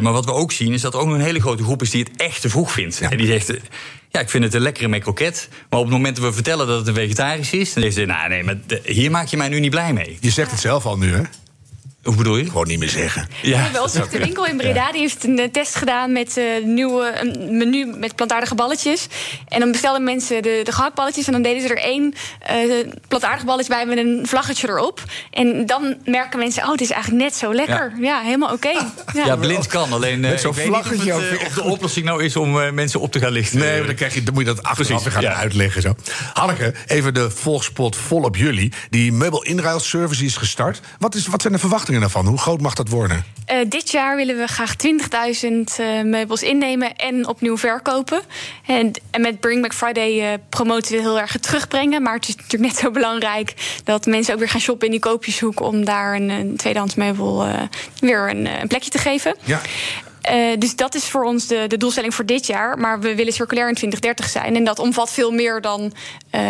maar 0.00 0.12
wat 0.12 0.24
we 0.24 0.32
ook 0.32 0.52
zien 0.52 0.72
is 0.72 0.80
dat 0.80 0.94
er 0.94 1.00
ook 1.00 1.08
een 1.08 1.20
hele 1.20 1.40
grote 1.40 1.62
groep 1.62 1.82
is 1.82 1.90
die 1.90 2.04
het 2.04 2.16
echt 2.16 2.40
te 2.40 2.48
vroeg 2.48 2.72
vindt. 2.72 2.96
Ja. 2.96 3.10
En 3.10 3.16
die 3.16 3.26
zegt... 3.26 3.52
Ja, 4.10 4.20
ik 4.20 4.30
vind 4.30 4.44
het 4.44 4.54
een 4.54 4.60
lekkere 4.60 4.88
McCroquette. 4.88 5.40
Maar 5.70 5.78
op 5.78 5.86
het 5.86 5.94
moment 5.94 6.16
dat 6.16 6.24
we 6.24 6.32
vertellen 6.32 6.66
dat 6.66 6.78
het 6.78 6.88
een 6.88 6.94
vegetarisch 6.94 7.52
is... 7.52 7.72
dan 7.72 7.82
zegt 7.82 7.94
ze, 7.94 8.04
nou 8.04 8.28
nee, 8.28 8.44
maar 8.44 8.56
hier 8.84 9.10
maak 9.10 9.26
je 9.26 9.36
mij 9.36 9.48
nu 9.48 9.60
niet 9.60 9.70
blij 9.70 9.92
mee. 9.92 10.18
Je 10.20 10.30
zegt 10.30 10.50
het 10.50 10.60
zelf 10.60 10.86
al 10.86 10.98
nu, 10.98 11.12
hè? 11.12 11.22
Hoe 12.06 12.16
bedoel 12.16 12.36
je? 12.36 12.44
Gewoon 12.44 12.66
niet 12.66 12.78
meer 12.78 12.88
zeggen. 12.88 13.28
Ja, 13.42 13.70
bij 13.72 13.80
ons 13.80 13.94
heeft 13.94 14.10
de 14.10 14.18
winkel 14.18 14.46
in 14.46 14.56
Breda 14.56 14.92
die 14.92 15.00
heeft 15.00 15.24
een 15.24 15.38
eh, 15.38 15.48
test 15.50 15.74
gedaan 15.74 16.12
met 16.12 16.36
uh, 16.36 16.64
nieuwe 16.64 17.12
een 17.20 17.56
menu 17.56 17.86
met 17.86 18.14
plantaardige 18.14 18.54
balletjes. 18.54 19.06
En 19.48 19.60
dan 19.60 19.70
bestelden 19.70 20.04
mensen 20.04 20.42
de, 20.42 20.60
de 20.64 20.72
gehaktballetjes 20.72 21.26
en 21.26 21.32
dan 21.32 21.42
deden 21.42 21.62
ze 21.62 21.68
er 21.68 21.78
één 21.78 22.14
uh, 22.50 22.86
plantaardig 23.08 23.44
balletje 23.44 23.72
bij 23.72 23.86
met 23.86 23.98
een 23.98 24.20
vlaggetje 24.26 24.68
erop. 24.68 25.02
En 25.30 25.66
dan 25.66 25.96
merken 26.04 26.38
mensen, 26.38 26.62
oh, 26.62 26.70
het 26.70 26.80
is 26.80 26.90
eigenlijk 26.90 27.22
net 27.22 27.34
zo 27.34 27.54
lekker. 27.54 27.92
Ja, 27.96 28.02
ja 28.02 28.20
helemaal 28.20 28.52
oké. 28.52 28.68
Okay. 28.68 28.86
Ja. 29.14 29.26
ja. 29.26 29.36
blind 29.36 29.66
kan, 29.66 29.92
alleen 29.92 30.20
met 30.20 30.40
zo'n 30.40 30.54
vlaggetje. 30.54 31.14
Of, 31.14 31.30
het, 31.30 31.46
of 31.46 31.54
de 31.54 31.62
oplossing 31.62 32.06
nou 32.06 32.24
is 32.24 32.36
om 32.36 32.74
mensen 32.74 33.00
op 33.00 33.12
te 33.12 33.18
gaan 33.18 33.32
lichten. 33.32 33.58
Nee, 33.58 33.78
maar 33.78 33.86
dan, 33.86 33.94
krijg 33.94 34.14
je, 34.14 34.22
dan 34.22 34.34
moet 34.34 34.46
je 34.46 34.54
dat 34.54 34.62
achteraf 34.62 35.04
gaan 35.04 35.22
ja. 35.22 35.34
uitleggen. 35.34 35.82
Zo. 35.82 35.94
Hanneke, 36.32 36.74
even 36.86 37.14
de 37.14 37.30
volgspot 37.30 37.96
vol 37.96 38.22
op 38.22 38.36
jullie. 38.36 38.72
Die 38.90 39.12
meubelinruilservice 39.12 40.24
is 40.24 40.36
gestart. 40.36 40.80
Wat, 40.98 41.14
is, 41.14 41.26
wat 41.26 41.40
zijn 41.40 41.52
de 41.52 41.58
verwachtingen 41.58 41.95
daarvan? 42.00 42.26
Hoe 42.26 42.38
groot 42.38 42.60
mag 42.60 42.74
dat 42.74 42.88
worden? 42.88 43.24
Uh, 43.52 43.58
dit 43.68 43.90
jaar 43.90 44.16
willen 44.16 44.36
we 44.36 44.46
graag 44.46 44.74
20.000 44.76 45.48
uh, 45.80 46.02
meubels 46.02 46.42
innemen 46.42 46.96
en 46.96 47.28
opnieuw 47.28 47.56
verkopen. 47.58 48.20
En, 48.66 48.92
en 49.10 49.20
met 49.20 49.40
Bring 49.40 49.62
Back 49.62 49.74
Friday 49.74 50.32
uh, 50.32 50.38
promoten 50.48 50.92
we 50.92 51.00
heel 51.00 51.20
erg 51.20 51.32
het 51.32 51.42
terugbrengen. 51.42 52.02
Maar 52.02 52.14
het 52.14 52.28
is 52.28 52.36
natuurlijk 52.36 52.72
net 52.72 52.80
zo 52.82 52.90
belangrijk 52.90 53.80
dat 53.84 54.06
mensen 54.06 54.32
ook 54.34 54.38
weer 54.38 54.48
gaan 54.48 54.60
shoppen 54.60 54.86
in 54.86 54.92
die 54.92 55.00
koopjeshoek 55.00 55.60
om 55.60 55.84
daar 55.84 56.14
een, 56.14 56.28
een 56.28 56.56
tweedehands 56.56 56.94
meubel 56.94 57.46
weer 58.00 58.30
een, 58.30 58.46
een, 58.60 58.68
plekje 58.68 58.90
te 58.90 58.98
geven. 58.98 59.36
Ja. 59.44 59.60
Uh, 60.30 60.58
dus 60.58 60.76
dat 60.76 60.94
is 60.94 61.04
voor 61.04 61.24
ons 61.24 61.46
de, 61.46 61.64
de, 61.66 61.76
doelstelling 61.76 62.14
voor 62.14 62.26
dit 62.26 62.46
jaar. 62.46 62.78
Maar 62.78 63.00
we 63.00 63.14
willen 63.14 63.32
circulair 63.32 63.68
in 63.68 63.74
2030 63.74 64.28
zijn. 64.28 64.56
En 64.56 64.64
dat 64.64 64.78
omvat 64.78 65.12
veel 65.12 65.30
meer 65.30 65.60
dan 65.60 65.92
uh, 66.34 66.40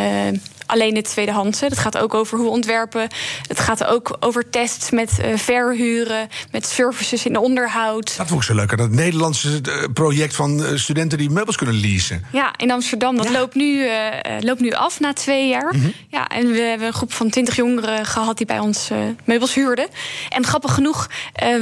alleen 0.67 0.97
het 0.97 1.05
tweedehandse. 1.05 1.65
Het 1.65 1.79
gaat 1.79 1.99
ook 1.99 2.15
over 2.15 2.39
hoe 2.39 2.49
ontwerpen. 2.49 3.09
Het 3.47 3.61
gaat 3.61 3.85
ook 3.85 4.17
over 4.21 4.51
tests 4.51 4.91
met 4.91 5.19
uh, 5.21 5.37
verhuren, 5.37 6.29
met 6.51 6.67
services 6.67 7.27
in 7.27 7.37
onderhoud. 7.37 8.17
Dat 8.17 8.27
vond 8.27 8.41
ik 8.41 8.47
zo 8.47 8.55
leuk. 8.55 8.77
Dat 8.77 8.91
Nederlandse 8.91 9.61
project 9.93 10.35
van 10.35 10.65
studenten 10.75 11.19
die 11.19 11.31
meubels 11.31 11.57
kunnen 11.57 11.81
leasen. 11.81 12.25
Ja, 12.33 12.55
in 12.57 12.71
Amsterdam. 12.71 13.17
Dat 13.17 13.27
ja. 13.27 13.33
loopt, 13.33 13.55
nu, 13.55 13.87
loopt 14.41 14.61
nu 14.61 14.71
af 14.71 15.01
na 15.01 15.13
twee 15.13 15.49
jaar. 15.49 15.75
Mm 15.75 15.81
-hmm. 15.81 15.93
Ja, 16.09 16.29
en 16.29 16.53
we 16.53 16.61
hebben 16.61 16.87
een 16.87 16.93
groep 16.93 17.13
van 17.13 17.31
twintig 17.31 17.57
jongeren 17.57 18.07
gehad 18.07 18.37
die 18.37 18.47
bij 18.47 18.59
ons 18.59 18.91
meubels 19.25 19.55
huurden. 19.55 19.89
En 20.29 20.45
grappig 20.45 20.75
genoeg 20.75 21.09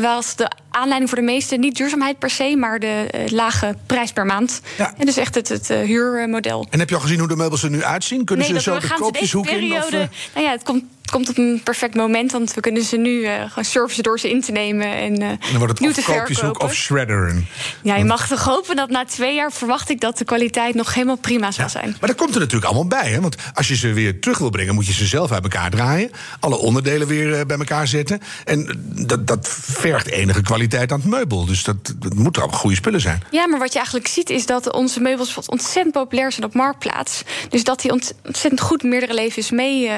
was 0.00 0.36
de 0.36 0.50
aanleiding 0.74 1.10
voor 1.10 1.18
de 1.18 1.24
meeste 1.24 1.56
niet 1.56 1.76
duurzaamheid 1.76 2.18
per 2.18 2.30
se, 2.30 2.56
maar 2.56 2.78
de 2.78 3.10
uh, 3.14 3.26
lage 3.26 3.76
prijs 3.86 4.12
per 4.12 4.26
maand. 4.26 4.60
Ja. 4.78 4.94
En 4.98 5.06
dus 5.06 5.16
echt 5.16 5.34
het, 5.34 5.48
het 5.48 5.70
uh, 5.70 5.78
huurmodel. 5.78 6.66
En 6.70 6.78
heb 6.78 6.88
je 6.88 6.94
al 6.94 7.00
gezien 7.00 7.18
hoe 7.18 7.28
de 7.28 7.36
meubels 7.36 7.62
er 7.62 7.70
nu 7.70 7.82
uitzien? 7.82 8.24
Kunnen 8.24 8.46
nee, 8.46 8.54
ze 8.54 8.62
zo 8.62 8.78
de 8.78 8.94
koopjeshoek 8.98 9.46
in? 9.46 9.72
Of, 9.72 9.92
uh... 9.92 9.98
nou 10.34 10.46
ja, 10.46 10.50
het 10.50 10.62
komt 10.62 10.84
komt 11.14 11.28
op 11.28 11.38
een 11.38 11.60
perfect 11.64 11.94
moment, 11.94 12.32
want 12.32 12.54
we 12.54 12.60
kunnen 12.60 12.82
ze 12.82 12.96
nu 12.96 13.10
uh, 13.10 13.30
gaan 13.48 13.64
servicen 13.64 14.02
door 14.02 14.20
ze 14.20 14.30
in 14.30 14.40
te 14.40 14.52
nemen 14.52 14.86
en, 14.86 15.20
uh, 15.20 15.28
en 15.28 15.38
dan 15.50 15.58
wordt 15.58 15.78
het 15.78 15.98
of 15.98 16.04
koopjeshoek 16.04 16.62
of 16.62 16.74
shredderen. 16.74 17.46
Ja, 17.82 17.96
je 17.96 18.04
mag 18.04 18.28
toch 18.28 18.44
hopen 18.44 18.76
dat 18.76 18.90
na 18.90 19.04
twee 19.04 19.34
jaar 19.34 19.52
verwacht 19.52 19.90
ik 19.90 20.00
dat 20.00 20.18
de 20.18 20.24
kwaliteit 20.24 20.74
nog 20.74 20.94
helemaal 20.94 21.16
prima 21.16 21.50
zal 21.50 21.64
ja, 21.64 21.70
zijn. 21.70 21.96
Maar 22.00 22.08
dat 22.08 22.18
komt 22.18 22.34
er 22.34 22.40
natuurlijk 22.40 22.64
allemaal 22.64 22.86
bij, 22.86 23.10
hè? 23.10 23.20
want 23.20 23.36
als 23.54 23.68
je 23.68 23.76
ze 23.76 23.92
weer 23.92 24.20
terug 24.20 24.38
wil 24.38 24.50
brengen, 24.50 24.74
moet 24.74 24.86
je 24.86 24.92
ze 24.92 25.06
zelf 25.06 25.32
uit 25.32 25.42
elkaar 25.42 25.70
draaien, 25.70 26.10
alle 26.40 26.56
onderdelen 26.56 27.06
weer 27.06 27.28
uh, 27.28 27.40
bij 27.46 27.58
elkaar 27.58 27.86
zetten 27.86 28.20
en 28.44 28.84
dat, 29.06 29.26
dat 29.26 29.48
vergt 29.62 30.06
enige 30.06 30.42
kwaliteit 30.42 30.92
aan 30.92 31.00
het 31.00 31.08
meubel. 31.08 31.46
Dus 31.46 31.64
dat, 31.64 31.94
dat 31.96 32.14
moeten 32.14 32.42
allemaal 32.42 32.60
goede 32.60 32.76
spullen 32.76 33.00
zijn. 33.00 33.22
Ja, 33.30 33.46
maar 33.46 33.58
wat 33.58 33.70
je 33.72 33.78
eigenlijk 33.78 34.06
ziet 34.08 34.30
is 34.30 34.46
dat 34.46 34.72
onze 34.72 35.00
meubels 35.00 35.38
ontzettend 35.46 35.94
populair 35.94 36.32
zijn 36.32 36.46
op 36.46 36.54
marktplaats, 36.54 37.22
dus 37.48 37.64
dat 37.64 37.80
die 37.80 37.90
ontzettend 37.90 38.60
goed 38.60 38.82
meerdere 38.82 39.14
levens 39.14 39.50
mee 39.50 39.90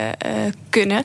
kunnen. 0.70 1.04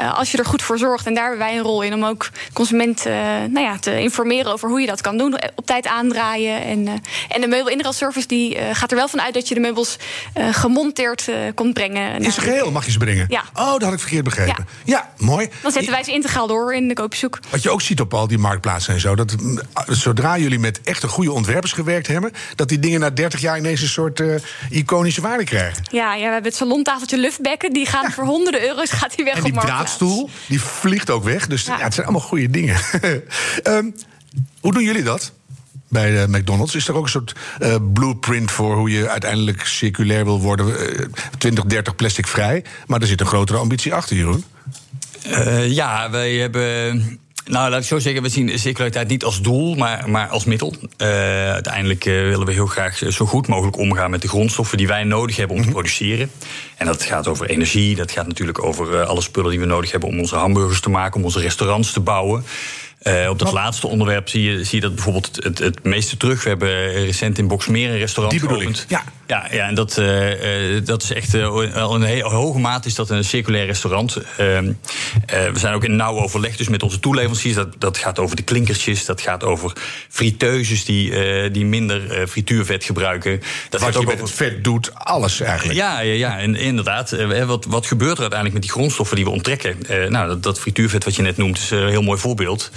Uh, 0.00 0.18
als 0.18 0.30
je 0.30 0.38
er 0.38 0.44
goed 0.44 0.62
voor 0.62 0.78
zorgt, 0.78 1.06
en 1.06 1.14
daar 1.14 1.28
hebben 1.28 1.46
wij 1.46 1.56
een 1.56 1.62
rol 1.62 1.82
in 1.82 1.94
om 1.94 2.04
ook 2.04 2.30
consumenten 2.52 3.12
uh, 3.12 3.18
nou 3.50 3.60
ja, 3.60 3.78
te 3.78 4.00
informeren 4.00 4.52
over 4.52 4.68
hoe 4.68 4.80
je 4.80 4.86
dat 4.86 5.00
kan 5.00 5.18
doen. 5.18 5.34
Op 5.54 5.66
tijd 5.66 5.86
aandraaien. 5.86 6.62
En, 6.62 6.86
uh, 6.86 6.92
en 7.28 7.40
de 7.40 7.46
meubelinruilservice 7.46 8.26
die 8.26 8.58
gaat 8.72 8.90
er 8.90 8.96
wel 8.96 9.08
van 9.08 9.20
uit 9.20 9.34
dat 9.34 9.48
je 9.48 9.54
de 9.54 9.60
meubels 9.60 9.96
gemonteerd 10.34 11.30
komt 11.54 11.74
brengen. 11.74 12.14
In 12.14 12.32
zijn 12.32 12.46
geheel 12.46 12.70
mag 12.70 12.84
je 12.84 12.90
ze 12.90 12.98
brengen? 12.98 13.26
Ja. 13.28 13.44
Oh, 13.54 13.72
dat 13.72 13.82
had 13.82 13.92
ik 13.92 13.98
verkeerd 13.98 14.24
begrepen. 14.24 14.66
Ja, 14.84 14.96
ja 15.16 15.24
mooi. 15.24 15.48
Dan 15.62 15.72
zetten 15.72 15.92
wij 15.92 16.04
ze 16.04 16.12
integraal 16.12 16.46
door 16.46 16.74
in 16.74 16.88
de 16.88 16.94
koopzoek. 16.94 17.38
Wat 17.50 17.62
je 17.62 17.70
ook 17.70 17.82
ziet 17.82 18.00
op 18.00 18.14
al 18.14 18.26
die 18.26 18.38
marktplaatsen 18.38 18.94
en 18.94 19.00
zo, 19.00 19.14
dat 19.14 19.34
zodra 19.86 20.38
jullie 20.38 20.58
met 20.58 20.80
echte 20.82 21.08
goede 21.08 21.32
ontwerpers 21.32 21.72
gewerkt 21.72 22.06
hebben, 22.06 22.32
dat 22.54 22.68
die 22.68 22.78
dingen 22.78 23.00
na 23.00 23.10
30 23.10 23.40
jaar 23.40 23.58
ineens 23.58 23.82
een 23.82 23.88
soort 23.88 24.22
iconische 24.70 25.20
waarde 25.20 25.44
krijgen. 25.44 25.82
Ja, 25.90 26.14
ja, 26.14 26.26
we 26.26 26.32
hebben 26.32 26.50
het 26.50 26.56
salontafeltje 26.56 27.18
Luftbekken, 27.18 27.72
die 27.72 27.86
gaan 27.86 28.12
voor 28.12 28.24
honderden 28.24 28.62
euro's 28.62 28.90
gaat 28.90 29.16
die 29.16 29.24
weg 29.24 29.36
en 29.36 29.44
op 29.44 29.54
draadstoel, 29.88 30.30
die 30.48 30.60
vliegt 30.60 31.10
ook 31.10 31.24
weg. 31.24 31.46
Dus 31.46 31.64
ja. 31.64 31.78
ja 31.78 31.84
het 31.84 31.94
zijn 31.94 32.06
allemaal 32.06 32.26
goede 32.28 32.50
dingen. 32.50 32.80
um, 33.64 33.94
hoe 34.60 34.72
doen 34.72 34.82
jullie 34.82 35.02
dat? 35.02 35.32
bij 35.90 36.12
uh, 36.12 36.26
McDonald's. 36.26 36.74
Is 36.74 36.88
er 36.88 36.94
ook 36.94 37.04
een 37.04 37.10
soort 37.10 37.34
uh, 37.60 37.74
blueprint 37.92 38.50
voor 38.50 38.76
hoe 38.76 38.90
je 38.90 39.08
uiteindelijk 39.08 39.66
circulair 39.66 40.24
wil 40.24 40.40
worden? 40.40 40.66
Uh, 40.68 41.06
20, 41.38 41.64
30 41.64 41.96
plastic 41.96 42.26
vrij. 42.26 42.64
Maar 42.86 43.00
er 43.00 43.06
zit 43.06 43.20
een 43.20 43.26
grotere 43.26 43.58
ambitie 43.58 43.94
achter, 43.94 44.16
Jeroen. 44.16 44.44
ja, 45.68 46.10
wij 46.10 46.34
hebben 46.34 47.20
nou, 47.48 47.70
laat 47.70 47.80
ik 47.80 47.86
zo 47.86 47.98
zeggen, 47.98 48.22
we 48.22 48.28
zien 48.28 48.58
circulariteit 48.58 49.08
niet 49.08 49.24
als 49.24 49.40
doel, 49.40 49.74
maar, 49.74 50.10
maar 50.10 50.28
als 50.28 50.44
middel. 50.44 50.74
Uh, 50.80 51.08
uiteindelijk 51.52 52.04
uh, 52.04 52.14
willen 52.14 52.46
we 52.46 52.52
heel 52.52 52.66
graag 52.66 53.02
zo 53.08 53.26
goed 53.26 53.46
mogelijk 53.46 53.76
omgaan 53.76 54.10
met 54.10 54.22
de 54.22 54.28
grondstoffen 54.28 54.78
die 54.78 54.86
wij 54.86 55.04
nodig 55.04 55.36
hebben 55.36 55.56
om 55.56 55.62
te 55.62 55.68
mhm. 55.68 55.76
produceren. 55.76 56.30
En 56.76 56.86
dat 56.86 57.02
gaat 57.02 57.26
over 57.26 57.50
energie, 57.50 57.96
dat 57.96 58.10
gaat 58.10 58.26
natuurlijk 58.26 58.64
over 58.64 59.04
alle 59.04 59.20
spullen 59.20 59.50
die 59.50 59.60
we 59.60 59.66
nodig 59.66 59.90
hebben 59.90 60.08
om 60.08 60.18
onze 60.18 60.36
hamburgers 60.36 60.80
te 60.80 60.90
maken, 60.90 61.16
om 61.16 61.24
onze 61.24 61.40
restaurants 61.40 61.92
te 61.92 62.00
bouwen. 62.00 62.44
Uh, 63.02 63.28
op 63.28 63.38
dat 63.38 63.52
laatste 63.52 63.86
onderwerp 63.86 64.28
zie 64.28 64.42
je, 64.42 64.64
zie 64.64 64.74
je 64.74 64.80
dat 64.80 64.94
bijvoorbeeld 64.94 65.26
het, 65.26 65.44
het, 65.44 65.58
het, 65.58 65.84
meeste 65.84 66.16
terug. 66.16 66.42
We 66.42 66.48
hebben 66.48 66.92
recent 66.92 67.38
in 67.38 67.48
Boxmeer 67.48 67.90
een 67.90 67.98
restaurant 67.98 68.40
Die 68.40 68.48
geopend. 68.48 68.84
Ja. 68.88 69.04
Ja, 69.28 69.46
ja, 69.50 69.66
en 69.66 69.74
dat, 69.74 69.96
uh, 69.98 70.76
uh, 70.76 70.84
dat 70.84 71.02
is 71.02 71.12
echt 71.12 71.34
al 71.34 71.94
in 71.94 72.02
een 72.02 72.22
hoge 72.22 72.58
mate 72.58 72.88
is 72.88 72.94
dat 72.94 73.10
een 73.10 73.24
circulair 73.24 73.66
restaurant. 73.66 74.16
Ehm, 74.36 74.72
we 75.26 75.58
zijn 75.58 75.74
ook 75.74 75.84
in 75.84 75.96
nauw 75.96 76.18
overleg 76.18 76.56
dus 76.56 76.68
met 76.68 76.82
onze 76.82 77.00
toeleveranciers. 77.00 77.54
Dat, 77.54 77.74
dat 77.78 77.98
gaat 77.98 78.18
over 78.18 78.36
de 78.36 78.42
klinkertjes, 78.42 79.04
dat 79.04 79.20
gaat 79.20 79.44
over 79.44 79.72
friteuses 80.08 80.84
die, 80.84 81.50
die 81.50 81.64
minder 81.64 82.26
frituurvet 82.28 82.84
gebruiken. 82.84 83.40
Dat 83.68 83.80
wat 83.80 83.96
ook 83.96 84.06
met 84.06 84.20
het 84.20 84.30
vet 84.30 84.64
doet, 84.64 84.94
alles 84.94 85.40
eigenlijk. 85.40 85.78
Ja, 85.78 86.00
ja, 86.00 86.14
ja 86.14 86.38
en 86.38 86.56
inderdaad. 86.56 87.16
wat, 87.46 87.64
wat 87.64 87.86
gebeurt 87.86 88.16
er 88.16 88.20
uiteindelijk 88.20 88.52
met 88.52 88.62
die 88.62 88.72
grondstoffen 88.72 89.16
die 89.16 89.24
we 89.24 89.30
onttrekken? 89.30 89.76
nou, 90.08 90.28
dat, 90.28 90.42
dat 90.42 90.60
frituurvet 90.60 91.04
wat 91.04 91.16
je 91.16 91.22
net 91.22 91.36
noemt 91.36 91.58
is 91.58 91.70
een 91.70 91.88
heel 91.88 92.02
mooi 92.02 92.18
voorbeeld. 92.18 92.70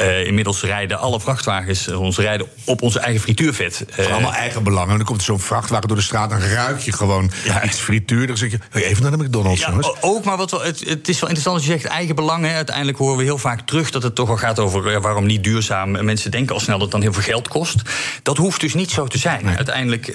Uh, 0.00 0.26
inmiddels 0.26 0.62
rijden 0.62 0.98
alle 0.98 1.20
vrachtwagens 1.20 1.88
uh, 1.88 2.00
ons 2.00 2.18
rijden 2.18 2.46
op 2.64 2.82
onze 2.82 2.98
eigen 2.98 3.20
frituurvet. 3.20 3.84
Uh, 3.98 4.12
allemaal 4.12 4.32
eigen 4.32 4.62
belangen. 4.62 4.90
En 4.90 4.96
dan 4.96 5.06
komt 5.06 5.22
zo'n 5.22 5.40
vrachtwagen 5.40 5.88
door 5.88 5.96
de 5.96 6.02
straat, 6.02 6.30
dan 6.30 6.38
ruik 6.38 6.80
je 6.80 6.92
gewoon 6.92 7.30
ja. 7.44 7.64
iets 7.64 7.78
frituur. 7.78 8.26
Dan 8.26 8.36
zeg 8.36 8.50
je, 8.50 8.58
even 8.72 9.02
naar 9.02 9.10
de 9.10 9.24
McDonald's, 9.24 9.60
ja, 9.60 9.68
jongens. 9.68 9.92
Ook, 10.00 10.24
maar 10.24 10.36
wat 10.36 10.50
wel, 10.50 10.62
het, 10.62 10.88
het, 10.88 11.08
is 11.08 11.20
wel 11.20 11.28
interessant 11.28 11.56
als 11.56 11.66
je 11.66 11.72
zegt 11.72 11.84
eigen 11.84 12.14
belangen. 12.14 12.54
Uiteindelijk 12.54 12.98
horen 12.98 13.16
we 13.16 13.22
heel 13.22 13.38
vaak 13.38 13.60
terug 13.60 13.90
dat 13.90 14.02
het 14.02 14.14
toch 14.14 14.26
wel 14.26 14.36
gaat 14.36 14.58
over 14.58 15.00
waarom 15.00 15.26
niet 15.26 15.44
duurzaam. 15.44 15.90
Mensen 16.04 16.30
denken 16.30 16.54
al 16.54 16.60
snel 16.60 16.78
dat 16.78 16.82
het 16.82 16.92
dan 16.92 17.02
heel 17.02 17.12
veel 17.12 17.32
geld 17.32 17.48
kost. 17.48 17.82
Dat 18.22 18.36
hoeft 18.36 18.60
dus 18.60 18.74
niet 18.74 18.90
zo 18.90 19.06
te 19.06 19.18
zijn. 19.18 19.44
Nee. 19.44 19.56
Uiteindelijk 19.56 20.10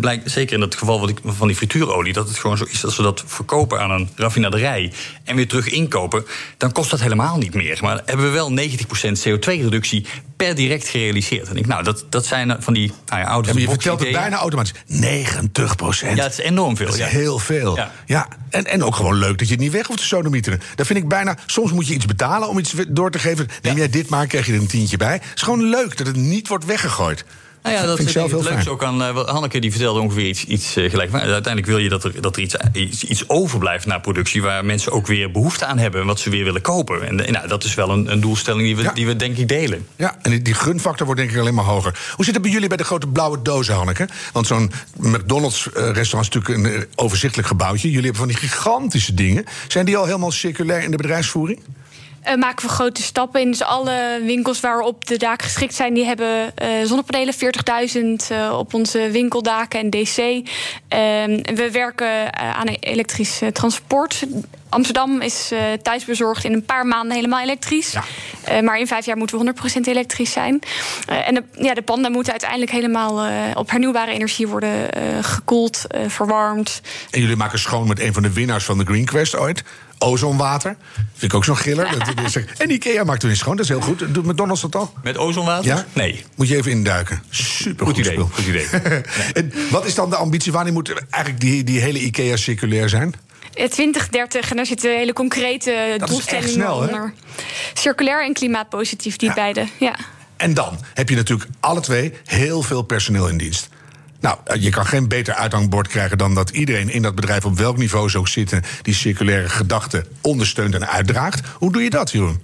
blijkt, 0.00 0.30
zeker 0.30 0.54
in 0.54 0.60
het 0.60 0.74
geval 0.74 1.00
wat 1.00 1.08
ik, 1.08 1.18
van 1.24 1.46
die 1.46 1.56
frituurolie, 1.56 2.12
dat 2.12 2.28
het 2.28 2.38
gewoon 2.38 2.56
zo 2.56 2.64
is 2.64 2.80
dat 2.80 2.92
ze 2.92 3.02
dat 3.02 3.24
verkopen 3.26 3.80
aan 3.80 3.90
een 3.90 4.08
raffinaderij 4.16 4.92
en 5.24 5.36
weer 5.36 5.48
terug 5.48 5.68
inkopen, 5.68 6.26
dan 6.56 6.72
kost 6.72 6.90
dat 6.90 7.00
helemaal 7.00 7.38
niet 7.38 7.54
meer. 7.54 7.78
Maar 7.80 8.02
hebben 8.04 8.26
we 8.26 8.32
wel 8.32 8.50
90% 8.50 9.17
CO2-reductie 9.26 10.06
per 10.36 10.54
direct 10.54 10.88
gerealiseerd. 10.88 11.48
En 11.48 11.56
ik, 11.56 11.66
nou, 11.66 11.82
dat, 11.82 12.04
dat 12.08 12.26
zijn 12.26 12.56
van 12.58 12.74
die 12.74 12.92
nou 13.06 13.20
ja, 13.20 13.26
auto's. 13.26 13.54
Ja, 13.54 13.60
je 13.60 13.68
vertelt 13.68 14.00
het 14.00 14.12
bijna 14.12 14.36
automatisch. 14.36 14.72
90 14.86 15.76
procent. 15.76 16.16
Ja, 16.16 16.22
het 16.22 16.32
is 16.32 16.38
enorm 16.38 16.76
veel. 16.76 16.86
Dat 16.86 16.94
is 16.94 17.00
ja. 17.00 17.06
heel 17.06 17.38
veel. 17.38 17.76
Ja. 17.76 17.92
ja. 18.06 18.28
En, 18.50 18.66
en 18.66 18.84
ook 18.84 18.96
gewoon 18.96 19.14
leuk 19.14 19.38
dat 19.38 19.48
je 19.48 19.54
het 19.54 19.62
niet 19.62 19.72
weg 19.72 19.86
hoeft 19.86 19.98
te 19.98 20.06
sodomieteren. 20.06 20.60
Dat 20.74 20.86
vind 20.86 20.98
ik 20.98 21.08
bijna. 21.08 21.36
Soms 21.46 21.72
moet 21.72 21.86
je 21.86 21.94
iets 21.94 22.06
betalen 22.06 22.48
om 22.48 22.58
iets 22.58 22.74
door 22.88 23.10
te 23.10 23.18
geven. 23.18 23.48
Neem 23.62 23.76
jij 23.76 23.90
dit 23.90 24.08
maar, 24.08 24.26
krijg 24.26 24.46
je 24.46 24.52
er 24.52 24.60
een 24.60 24.66
tientje 24.66 24.96
bij. 24.96 25.12
Het 25.12 25.22
is 25.34 25.42
gewoon 25.42 25.62
leuk 25.62 25.96
dat 25.96 26.06
het 26.06 26.16
niet 26.16 26.48
wordt 26.48 26.64
weggegooid. 26.64 27.24
Nou 27.68 27.80
ja, 27.80 27.86
dat 27.86 27.96
vind 27.96 28.08
ik 28.08 28.14
zelf 28.14 28.30
heel 28.30 28.42
leuk. 28.42 28.68
Ook 28.68 28.84
aan 28.84 29.02
uh, 29.02 29.24
Hanneke 29.24 29.58
die 29.58 29.70
vertelde 29.70 30.00
ongeveer 30.00 30.26
iets, 30.26 30.44
iets 30.44 30.76
uh, 30.76 30.90
gelijk. 30.90 31.10
Maar 31.10 31.20
uiteindelijk 31.20 31.66
wil 31.66 31.78
je 31.78 31.88
dat 31.88 32.04
er, 32.04 32.20
dat 32.20 32.36
er 32.36 32.42
iets, 32.42 32.56
iets, 32.72 33.04
iets 33.04 33.28
overblijft 33.28 33.86
na 33.86 33.98
productie... 33.98 34.42
waar 34.42 34.64
mensen 34.64 34.92
ook 34.92 35.06
weer 35.06 35.30
behoefte 35.30 35.66
aan 35.66 35.78
hebben... 35.78 36.00
en 36.00 36.06
wat 36.06 36.20
ze 36.20 36.30
weer 36.30 36.44
willen 36.44 36.60
kopen. 36.60 37.06
En 37.06 37.32
nou, 37.32 37.48
dat 37.48 37.64
is 37.64 37.74
wel 37.74 37.90
een, 37.90 38.12
een 38.12 38.20
doelstelling 38.20 38.62
die 38.62 38.76
we, 38.76 38.82
ja. 38.82 38.92
die 38.92 39.06
we 39.06 39.16
denk 39.16 39.36
ik 39.36 39.48
delen. 39.48 39.86
Ja, 39.96 40.16
en 40.22 40.30
die, 40.30 40.42
die 40.42 40.54
gunfactor 40.54 41.06
wordt 41.06 41.20
denk 41.20 41.32
ik 41.32 41.38
alleen 41.38 41.54
maar 41.54 41.64
hoger. 41.64 41.98
Hoe 42.16 42.24
zit 42.24 42.34
het 42.34 42.42
bij 42.42 42.52
jullie 42.52 42.68
bij 42.68 42.76
de 42.76 42.84
grote 42.84 43.06
blauwe 43.06 43.42
dozen, 43.42 43.74
Hanneke? 43.74 44.08
Want 44.32 44.46
zo'n 44.46 44.72
McDonald's-restaurant 44.96 46.28
is 46.28 46.34
natuurlijk 46.34 46.48
een 46.48 46.86
overzichtelijk 46.94 47.48
gebouwtje. 47.48 47.88
Jullie 47.88 48.04
hebben 48.04 48.20
van 48.20 48.28
die 48.28 48.48
gigantische 48.48 49.14
dingen. 49.14 49.44
Zijn 49.68 49.84
die 49.84 49.96
al 49.96 50.04
helemaal 50.04 50.30
circulair 50.30 50.82
in 50.82 50.90
de 50.90 50.96
bedrijfsvoering? 50.96 51.60
Uh, 52.26 52.34
maken 52.34 52.66
we 52.66 52.72
grote 52.72 53.02
stappen 53.02 53.40
in. 53.40 53.50
Dus 53.50 53.62
alle 53.62 54.20
winkels 54.24 54.60
waarop 54.60 55.06
de 55.06 55.16
daken 55.16 55.44
geschikt 55.46 55.74
zijn, 55.74 55.94
die 55.94 56.04
hebben 56.04 56.52
uh, 56.62 56.68
zonnepanelen. 56.84 57.34
40.000 57.34 58.32
uh, 58.32 58.58
op 58.58 58.74
onze 58.74 59.10
winkeldaken 59.10 59.80
en 59.80 59.90
DC. 59.90 60.16
Ehm, 60.88 61.54
we 61.54 61.68
werken 61.72 62.34
aan 62.54 62.66
elektrisch 62.66 63.40
transport. 63.52 64.26
Amsterdam 64.68 65.20
is 65.20 65.52
thuisbezorgd 65.82 66.44
in 66.44 66.52
een 66.52 66.64
paar 66.64 66.86
maanden 66.86 67.16
helemaal 67.16 67.40
elektrisch. 67.40 67.92
Ja. 67.92 68.62
Maar 68.62 68.78
in 68.78 68.86
vijf 68.86 69.06
jaar 69.06 69.16
moeten 69.16 69.38
we 69.38 69.54
100% 69.76 69.80
elektrisch 69.84 70.32
zijn. 70.32 70.60
En 71.06 71.34
de, 71.34 71.42
ja, 71.52 71.74
de 71.74 71.82
panden 71.82 72.12
moeten 72.12 72.32
uiteindelijk 72.32 72.70
helemaal 72.70 73.30
op 73.54 73.70
hernieuwbare 73.70 74.12
energie 74.12 74.48
worden 74.48 74.88
gekoeld, 75.24 75.84
verwarmd. 76.06 76.80
En 77.10 77.20
jullie 77.20 77.36
maken 77.36 77.58
schoon 77.58 77.88
met 77.88 78.00
een 78.00 78.12
van 78.12 78.22
de 78.22 78.32
winnaars 78.32 78.64
van 78.64 78.78
de 78.78 78.84
Green 78.84 79.04
Quest 79.04 79.36
ooit. 79.36 79.64
Ozonwater. 79.98 80.76
Vind 81.14 81.32
ik 81.32 81.34
ook 81.34 81.44
zo'n 81.44 81.56
giller. 81.56 81.88
en 82.58 82.70
Ikea 82.70 83.04
maakt 83.04 83.24
eens 83.24 83.38
schoon, 83.38 83.56
dat 83.56 83.64
is 83.64 83.70
heel 83.70 83.80
goed. 83.80 84.14
Doet 84.14 84.26
McDonald's 84.26 84.60
dat 84.60 84.76
al? 84.76 84.92
Met 85.02 85.18
ozonwater? 85.18 85.64
Ja? 85.64 85.84
Nee. 85.92 86.24
Moet 86.34 86.48
je 86.48 86.56
even 86.56 86.70
induiken. 86.70 87.22
Super 87.30 87.86
goed, 87.86 87.96
idee. 87.96 88.12
Spul. 88.12 88.28
Goed 88.32 88.46
idee. 88.46 88.66
en 89.32 89.52
wat 89.70 89.86
is 89.86 89.94
dan 89.94 90.10
de 90.10 90.16
ambitie? 90.16 90.52
Wanneer 90.52 90.72
moet 90.72 90.92
eigenlijk 91.10 91.40
die, 91.42 91.64
die 91.64 91.80
hele 91.80 91.98
Ikea 91.98 92.36
circulair 92.36 92.88
zijn? 92.88 93.14
2030 93.54 94.50
en 94.50 94.56
daar 94.56 94.66
zitten 94.66 94.96
hele 94.96 95.12
concrete 95.12 95.96
dat 95.98 96.08
doelstellingen 96.08 96.50
snel, 96.50 96.76
onder. 96.76 97.12
Circulair 97.74 98.24
en 98.24 98.32
klimaatpositief, 98.32 99.16
die 99.16 99.28
Ja. 99.28 99.34
beide. 99.34 99.66
Ja. 99.78 99.96
En 100.36 100.54
dan 100.54 100.78
heb 100.94 101.08
je 101.08 101.16
natuurlijk 101.16 101.50
alle 101.60 101.80
twee 101.80 102.12
heel 102.24 102.62
veel 102.62 102.82
personeel 102.82 103.28
in 103.28 103.36
dienst. 103.36 103.68
Nou, 104.20 104.36
je 104.60 104.70
kan 104.70 104.86
geen 104.86 105.08
beter 105.08 105.34
uithangbord 105.34 105.88
krijgen 105.88 106.18
dan 106.18 106.34
dat 106.34 106.50
iedereen 106.50 106.90
in 106.90 107.02
dat 107.02 107.14
bedrijf, 107.14 107.44
op 107.44 107.58
welk 107.58 107.76
niveau 107.76 108.08
ze 108.10 108.18
ook 108.18 108.28
zitten, 108.28 108.62
die 108.82 108.94
circulaire 108.94 109.48
gedachte 109.48 110.04
ondersteunt 110.20 110.74
en 110.74 110.88
uitdraagt. 110.88 111.40
Hoe 111.54 111.72
doe 111.72 111.82
je 111.82 111.90
dat, 111.90 112.10
Jeroen? 112.10 112.42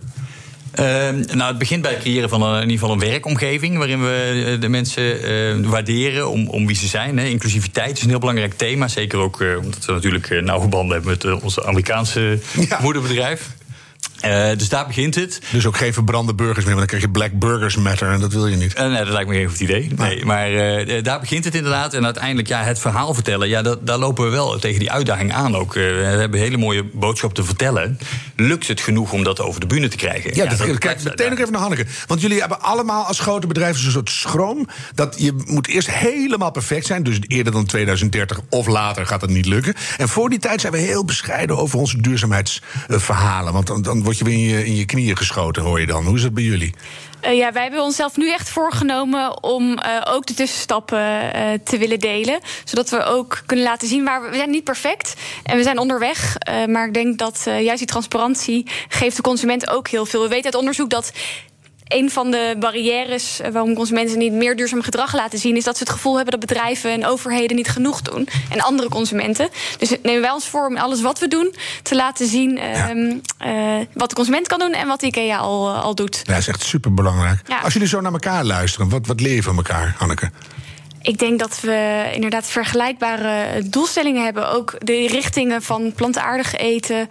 Ehm, 0.74 1.20
nou, 1.36 1.48
het 1.48 1.58
begint 1.58 1.82
bij 1.82 1.90
het 1.90 2.00
creëren 2.00 2.28
van 2.28 2.42
een, 2.42 2.54
in 2.54 2.60
ieder 2.70 2.78
geval 2.78 2.92
een 2.92 3.08
werkomgeving 3.10 3.76
waarin 3.78 4.02
we 4.02 4.44
eh, 4.46 4.60
de 4.60 4.68
mensen 4.68 5.22
eh, 5.22 5.70
waarderen 5.70 6.30
om, 6.30 6.48
om 6.48 6.66
wie 6.66 6.76
ze 6.76 6.86
zijn. 6.86 7.18
Hè. 7.18 7.24
Inclusiviteit 7.24 7.96
is 7.96 8.02
een 8.02 8.08
heel 8.08 8.18
belangrijk 8.18 8.54
thema. 8.56 8.88
Zeker 8.88 9.18
ook 9.18 9.40
eh, 9.40 9.56
omdat 9.58 9.84
we 9.84 9.92
natuurlijk 9.92 10.40
nauwe 10.42 10.68
banden 10.68 10.96
hebben 10.96 11.16
met 11.22 11.42
onze 11.42 11.64
Amerikaanse 11.66 12.38
Ja. 12.68 12.78
moederbedrijf. 12.82 13.50
Eh, 14.24 14.58
dus 14.58 14.68
daar 14.68 14.86
begint 14.86 15.14
het. 15.14 15.40
Dus 15.50 15.66
ook 15.66 15.76
geen 15.76 15.92
verbrande 15.92 16.34
burgers 16.34 16.64
meer, 16.64 16.74
want 16.74 16.78
dan 16.78 16.86
krijg 16.86 17.02
je 17.02 17.10
Black 17.10 17.32
Burgers 17.32 17.76
Matter 17.76 18.10
en 18.10 18.20
dat 18.20 18.32
wil 18.32 18.46
je 18.46 18.56
niet. 18.56 18.74
Eh, 18.74 18.86
nee, 18.86 19.04
dat 19.04 19.08
lijkt 19.08 19.28
me 19.28 19.34
geen 19.34 19.48
goed 19.48 19.60
idee. 19.60 19.90
Nee, 19.96 20.24
maar 20.24 20.54
eh, 20.54 21.02
daar 21.02 21.20
begint 21.20 21.44
het 21.44 21.54
inderdaad. 21.54 21.94
En 21.94 22.04
uiteindelijk, 22.04 22.48
ja, 22.48 22.62
het 22.62 22.78
verhaal 22.78 23.14
vertellen, 23.14 23.48
ja, 23.48 23.62
dat, 23.62 23.86
daar 23.86 23.98
lopen 23.98 24.24
we 24.24 24.30
wel 24.30 24.58
tegen 24.58 24.78
die 24.78 24.90
uitdaging 24.90 25.32
aan 25.32 25.56
ook. 25.56 25.74
We 25.74 25.80
hebben 25.80 26.38
een 26.38 26.44
hele 26.44 26.56
mooie 26.56 26.84
boodschap 26.92 27.34
te 27.34 27.44
vertellen. 27.44 27.98
Lukt 28.36 28.68
het 28.68 28.80
genoeg 28.80 29.12
om 29.12 29.24
dat 29.24 29.40
over 29.40 29.60
de 29.60 29.66
bühne 29.66 29.88
te 29.88 29.96
krijgen? 29.96 30.34
Ja, 30.34 30.46
dat, 30.46 30.58
kijk 30.58 30.78
blijft 30.78 31.04
meteen 31.04 31.30
nog 31.30 31.38
even 31.38 31.52
naar 31.52 31.60
Hanneke. 31.60 31.86
Want 32.06 32.20
jullie 32.20 32.40
hebben 32.40 32.60
allemaal 32.60 33.04
als 33.04 33.20
grote 33.20 33.46
bedrijven 33.46 33.84
een 33.84 33.90
soort 33.90 34.10
schroom. 34.10 34.68
Dat 34.94 35.14
je 35.18 35.42
moet 35.46 35.68
eerst 35.68 35.90
helemaal 35.90 36.50
perfect 36.50 36.86
zijn. 36.86 37.02
Dus 37.02 37.18
eerder 37.26 37.52
dan 37.52 37.64
2030 37.64 38.40
of 38.50 38.66
later 38.66 39.06
gaat 39.06 39.20
dat 39.20 39.30
niet 39.30 39.46
lukken. 39.46 39.74
En 39.98 40.08
voor 40.08 40.30
die 40.30 40.38
tijd 40.38 40.60
zijn 40.60 40.72
we 40.72 40.78
heel 40.78 41.04
bescheiden 41.04 41.58
over 41.58 41.78
onze 41.78 42.00
duurzaamheidsverhalen. 42.00 43.52
Want 43.52 43.66
dan, 43.66 43.82
dan 43.82 44.02
in 44.20 44.74
je, 44.76 44.84
knieën 44.84 45.16
geschoten, 45.16 45.62
hoor 45.62 45.80
je 45.80 45.86
dan. 45.86 46.04
Hoe 46.04 46.16
is 46.16 46.22
dat 46.22 46.34
bij 46.34 46.42
jullie? 46.42 46.74
Uh, 47.24 47.36
ja, 47.36 47.52
wij 47.52 47.62
hebben 47.62 47.82
onszelf 47.82 48.16
nu 48.16 48.30
echt 48.30 48.48
voorgenomen 48.48 49.42
om 49.42 49.70
uh, 49.70 50.00
ook 50.04 50.26
de 50.26 50.34
tussenstappen 50.34 50.98
uh, 51.36 51.52
te 51.64 51.78
willen 51.78 51.98
delen. 51.98 52.40
Zodat 52.64 52.90
we 52.90 53.02
ook 53.02 53.42
kunnen 53.46 53.64
laten 53.64 53.88
zien 53.88 54.04
waar 54.04 54.22
we. 54.22 54.28
We 54.28 54.36
zijn 54.36 54.50
niet 54.50 54.64
perfect 54.64 55.14
en 55.42 55.56
we 55.56 55.62
zijn 55.62 55.78
onderweg. 55.78 56.36
maar 56.66 56.86
ik 56.86 56.94
denk 56.94 57.18
dat 57.18 57.40
juist 57.44 57.78
die 57.78 57.86
transparantie 57.86 58.66
geeft 58.88 59.16
de 59.16 59.22
consument 59.22 59.70
ook 59.70 59.88
heel 59.88 60.06
veel. 60.06 60.22
We 60.22 60.28
weten 60.28 60.44
uit 60.44 60.54
onderzoek 60.54 60.90
dat 60.90 61.12
een 61.94 62.10
van 62.10 62.30
de 62.30 62.56
barrières 62.58 63.40
waarom 63.52 63.74
consumenten 63.74 64.18
niet 64.18 64.32
meer 64.32 64.56
duurzaam 64.56 64.82
gedrag 64.82 65.14
laten 65.14 65.38
zien, 65.38 65.56
is 65.56 65.64
dat 65.64 65.76
ze 65.76 65.82
het 65.82 65.92
gevoel 65.92 66.14
hebben 66.14 66.38
dat 66.38 66.48
bedrijven 66.48 66.90
en 66.90 67.06
overheden 67.06 67.56
niet 67.56 67.68
genoeg 67.68 68.02
doen. 68.02 68.28
En 68.50 68.60
andere 68.60 68.88
consumenten. 68.88 69.48
Dus 69.78 69.90
nemen 70.02 70.20
wij 70.20 70.30
ons 70.30 70.46
voor 70.46 70.66
om 70.66 70.76
alles 70.76 71.00
wat 71.00 71.18
we 71.18 71.28
doen 71.28 71.54
te 71.82 71.94
laten 71.94 72.26
zien 72.26 72.56
ja. 72.56 72.94
uh, 72.94 73.14
uh, 73.46 73.86
wat 73.92 74.08
de 74.08 74.14
consument 74.14 74.48
kan 74.48 74.58
doen 74.58 74.72
en 74.72 74.86
wat 74.86 75.02
IKEA 75.02 75.36
al, 75.36 75.74
uh, 75.74 75.82
al 75.82 75.94
doet. 75.94 76.22
Ja, 76.24 76.32
dat 76.32 76.40
is 76.40 76.48
echt 76.48 76.62
super 76.62 76.94
belangrijk. 76.94 77.40
Ja. 77.48 77.58
Als 77.58 77.72
jullie 77.72 77.88
zo 77.88 78.00
naar 78.00 78.12
elkaar 78.12 78.44
luisteren, 78.44 78.88
wat, 78.88 79.06
wat 79.06 79.20
leer 79.20 79.34
je 79.34 79.42
van 79.42 79.56
elkaar, 79.56 79.94
Hanneke? 79.98 80.30
Ik 81.04 81.18
denk 81.18 81.38
dat 81.38 81.60
we 81.60 82.10
inderdaad 82.14 82.46
vergelijkbare 82.46 83.62
doelstellingen 83.68 84.24
hebben. 84.24 84.50
Ook 84.50 84.74
de 84.78 85.06
richtingen 85.06 85.62
van 85.62 85.92
plantaardig 85.92 86.56
eten, 86.56 87.06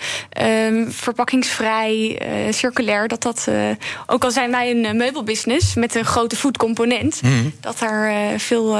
um, 0.67 0.91
verpakkingsvrij, 0.91 2.21
uh, 2.21 2.53
circulair. 2.53 3.07
Dat 3.07 3.21
dat, 3.21 3.45
uh, 3.49 3.69
ook 4.05 4.23
al 4.23 4.31
zijn 4.31 4.51
wij 4.51 4.71
een 4.71 4.97
meubelbusiness 4.97 5.75
met 5.75 5.95
een 5.95 6.05
grote 6.05 6.35
foodcomponent, 6.35 7.21
mm. 7.21 7.53
dat 7.59 7.79
daar 7.79 8.11
uh, 8.11 8.39
veel. 8.39 8.77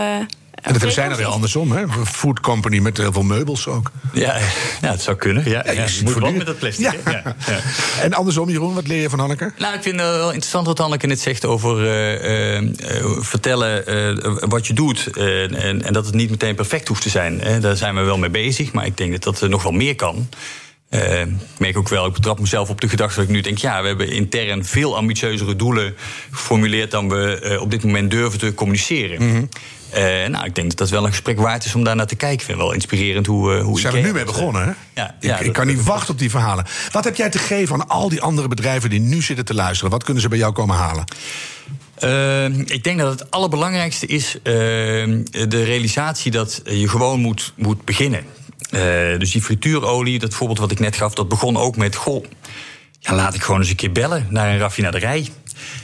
En 0.64 0.72
dat 0.72 0.82
hebben 0.82 0.92
zij 0.92 1.06
nou 1.06 1.18
weer 1.18 1.28
andersom, 1.28 1.72
hè? 1.72 1.82
Een 1.82 2.06
food 2.06 2.40
company 2.40 2.80
met 2.80 2.98
heel 2.98 3.12
veel 3.12 3.24
meubels 3.24 3.68
ook. 3.68 3.92
Ja, 4.14 4.38
ja 4.82 4.92
het 4.92 5.02
zou 5.02 5.18
kunnen. 5.18 5.50
Ja, 5.50 5.62
ja, 5.66 5.72
je 5.72 5.78
ja, 5.80 5.88
moet 6.04 6.14
wat 6.14 6.24
die- 6.24 6.38
met 6.38 6.46
dat 6.46 6.58
plastic. 6.60 6.86
Ja. 6.86 7.12
Ja, 7.12 7.36
ja. 7.48 7.60
En 8.02 8.14
andersom, 8.14 8.50
Jeroen, 8.50 8.74
wat 8.74 8.88
leer 8.88 9.02
je 9.02 9.10
van 9.10 9.20
Hanneke? 9.20 9.52
Nou, 9.58 9.74
ik 9.76 9.82
vind 9.82 10.00
het 10.00 10.10
wel 10.10 10.28
interessant 10.28 10.68
wat 10.68 10.78
Hanneke 10.78 11.08
net 11.08 11.20
zegt 11.20 11.46
over 11.46 11.86
eh, 11.86 12.58
eh, 12.58 12.72
vertellen 13.20 13.86
eh, 13.88 14.34
wat 14.50 14.68
je 14.68 14.74
doet. 14.74 15.08
en, 15.18 15.84
en 15.84 15.94
dat 15.94 16.06
het 16.06 16.16
niet 16.16 16.30
meteen 16.30 16.56
perfect 16.56 16.88
hoeft 16.88 17.02
te 17.02 17.10
zijn. 17.10 17.40
Hè. 17.42 17.60
Daar 17.60 17.78
zijn 17.78 17.96
we 17.96 18.02
wel 18.02 18.18
mee 18.18 18.30
bezig, 18.30 18.72
maar 18.72 18.86
ik 18.86 18.98
denk 18.98 19.12
dat 19.12 19.24
dat 19.24 19.42
er 19.42 19.50
nog 19.50 19.64
wel 19.64 19.72
meer 19.72 19.96
kan. 19.96 20.30
Eh, 20.94 21.22
ik 21.22 21.28
merk 21.58 21.78
ook 21.78 21.90
wel, 21.90 22.06
ik 22.06 22.14
betrap 22.14 22.40
mezelf 22.40 22.70
op 22.70 22.82
de 22.82 22.90
gedachte 22.90 23.16
dat 23.16 23.24
ik 23.24 23.30
nu 23.32 23.42
denk... 23.42 23.58
ja, 23.58 23.82
we 23.82 23.88
hebben 23.88 24.10
intern 24.10 24.66
veel 24.66 24.96
ambitieuzere 24.96 25.56
doelen 25.56 25.96
geformuleerd... 26.32 26.92
dan 26.92 27.10
we 27.10 27.40
eh, 27.40 27.62
op 27.62 27.72
dit 27.72 27.84
moment 27.84 28.12
durven 28.12 28.40
te 28.40 28.54
communiceren. 28.54 29.50
Eh, 29.90 30.04
nou, 30.28 30.46
ik 30.46 30.56
denk 30.56 30.70
dat 30.70 30.78
dat 30.78 30.90
wel 30.90 31.04
een 31.04 31.10
gesprek 31.10 31.40
waard 31.40 31.66
is 31.66 31.76
om 31.76 31.84
daar 31.84 31.96
naar 31.96 32.08
te 32.08 32.16
kijken. 32.16 32.38
Ik 32.40 32.46
vind 32.46 32.58
het 32.58 32.66
wel 32.68 32.76
inspirerend 32.76 33.26
hoe, 33.26 33.56
eh 33.56 33.64
hoe 33.64 33.80
Zijn 33.80 33.94
we 33.94 34.00
nu 34.00 34.14
mee 34.14 34.24
begonnen, 34.26 34.62
hè? 34.64 34.70
eh, 34.70 34.76
Ja, 34.94 35.16
Ik, 35.20 35.24
ja, 35.30 35.40
ik 35.40 35.54
kan 35.54 35.68
niet 35.68 35.76
dat- 35.76 35.86
wachten 35.86 36.14
op 36.14 36.20
die 36.20 36.30
verhalen. 36.30 36.66
Wat 36.92 37.04
heb 37.04 37.16
jij 37.16 37.30
te 37.30 37.38
geven 37.40 37.76
aan 37.76 37.88
al 37.88 38.10
die 38.10 38.22
andere 38.22 38.48
bedrijven 38.48 38.90
die 38.90 39.00
nu 39.00 39.22
zitten 39.22 39.46
te 39.46 39.54
luisteren? 39.54 39.92
Wat 39.92 40.04
kunnen 40.04 40.22
ze 40.24 40.30
bij 40.30 40.38
jou 40.38 40.54
komen 40.54 40.76
halen? 40.76 41.04
Uh, 42.04 42.46
ik 42.46 42.84
denk 42.84 43.00
dat 43.00 43.20
het 43.20 43.32
allerbelangrijkste 43.32 44.06
is 44.06 44.36
uh, 44.36 44.44
de 44.44 45.64
realisatie 45.64 46.32
dat 46.32 46.62
je 46.66 46.88
gewoon 46.88 47.20
moet, 47.20 47.54
moet 47.56 47.86
beginnen. 47.86 48.24
Uh, 48.72 49.20
dus 49.20 49.32
die 49.32 49.42
frituurolie, 49.42 50.20
dat 50.20 50.34
voorbeeld 50.34 50.60
wat 50.60 50.72
ik 50.72 50.80
net 50.80 50.96
gaf, 50.96 51.14
dat 51.14 51.28
begon 51.30 51.58
ook 51.58 51.76
met: 51.76 51.96
Goh, 51.96 52.26
ja, 53.00 53.16
laat 53.16 53.34
ik 53.34 53.42
gewoon 53.42 53.60
eens 53.60 53.70
een 53.70 53.76
keer 53.76 53.92
bellen 53.92 54.28
naar 54.30 54.50
een 54.50 54.58
raffinaderij. 54.60 55.28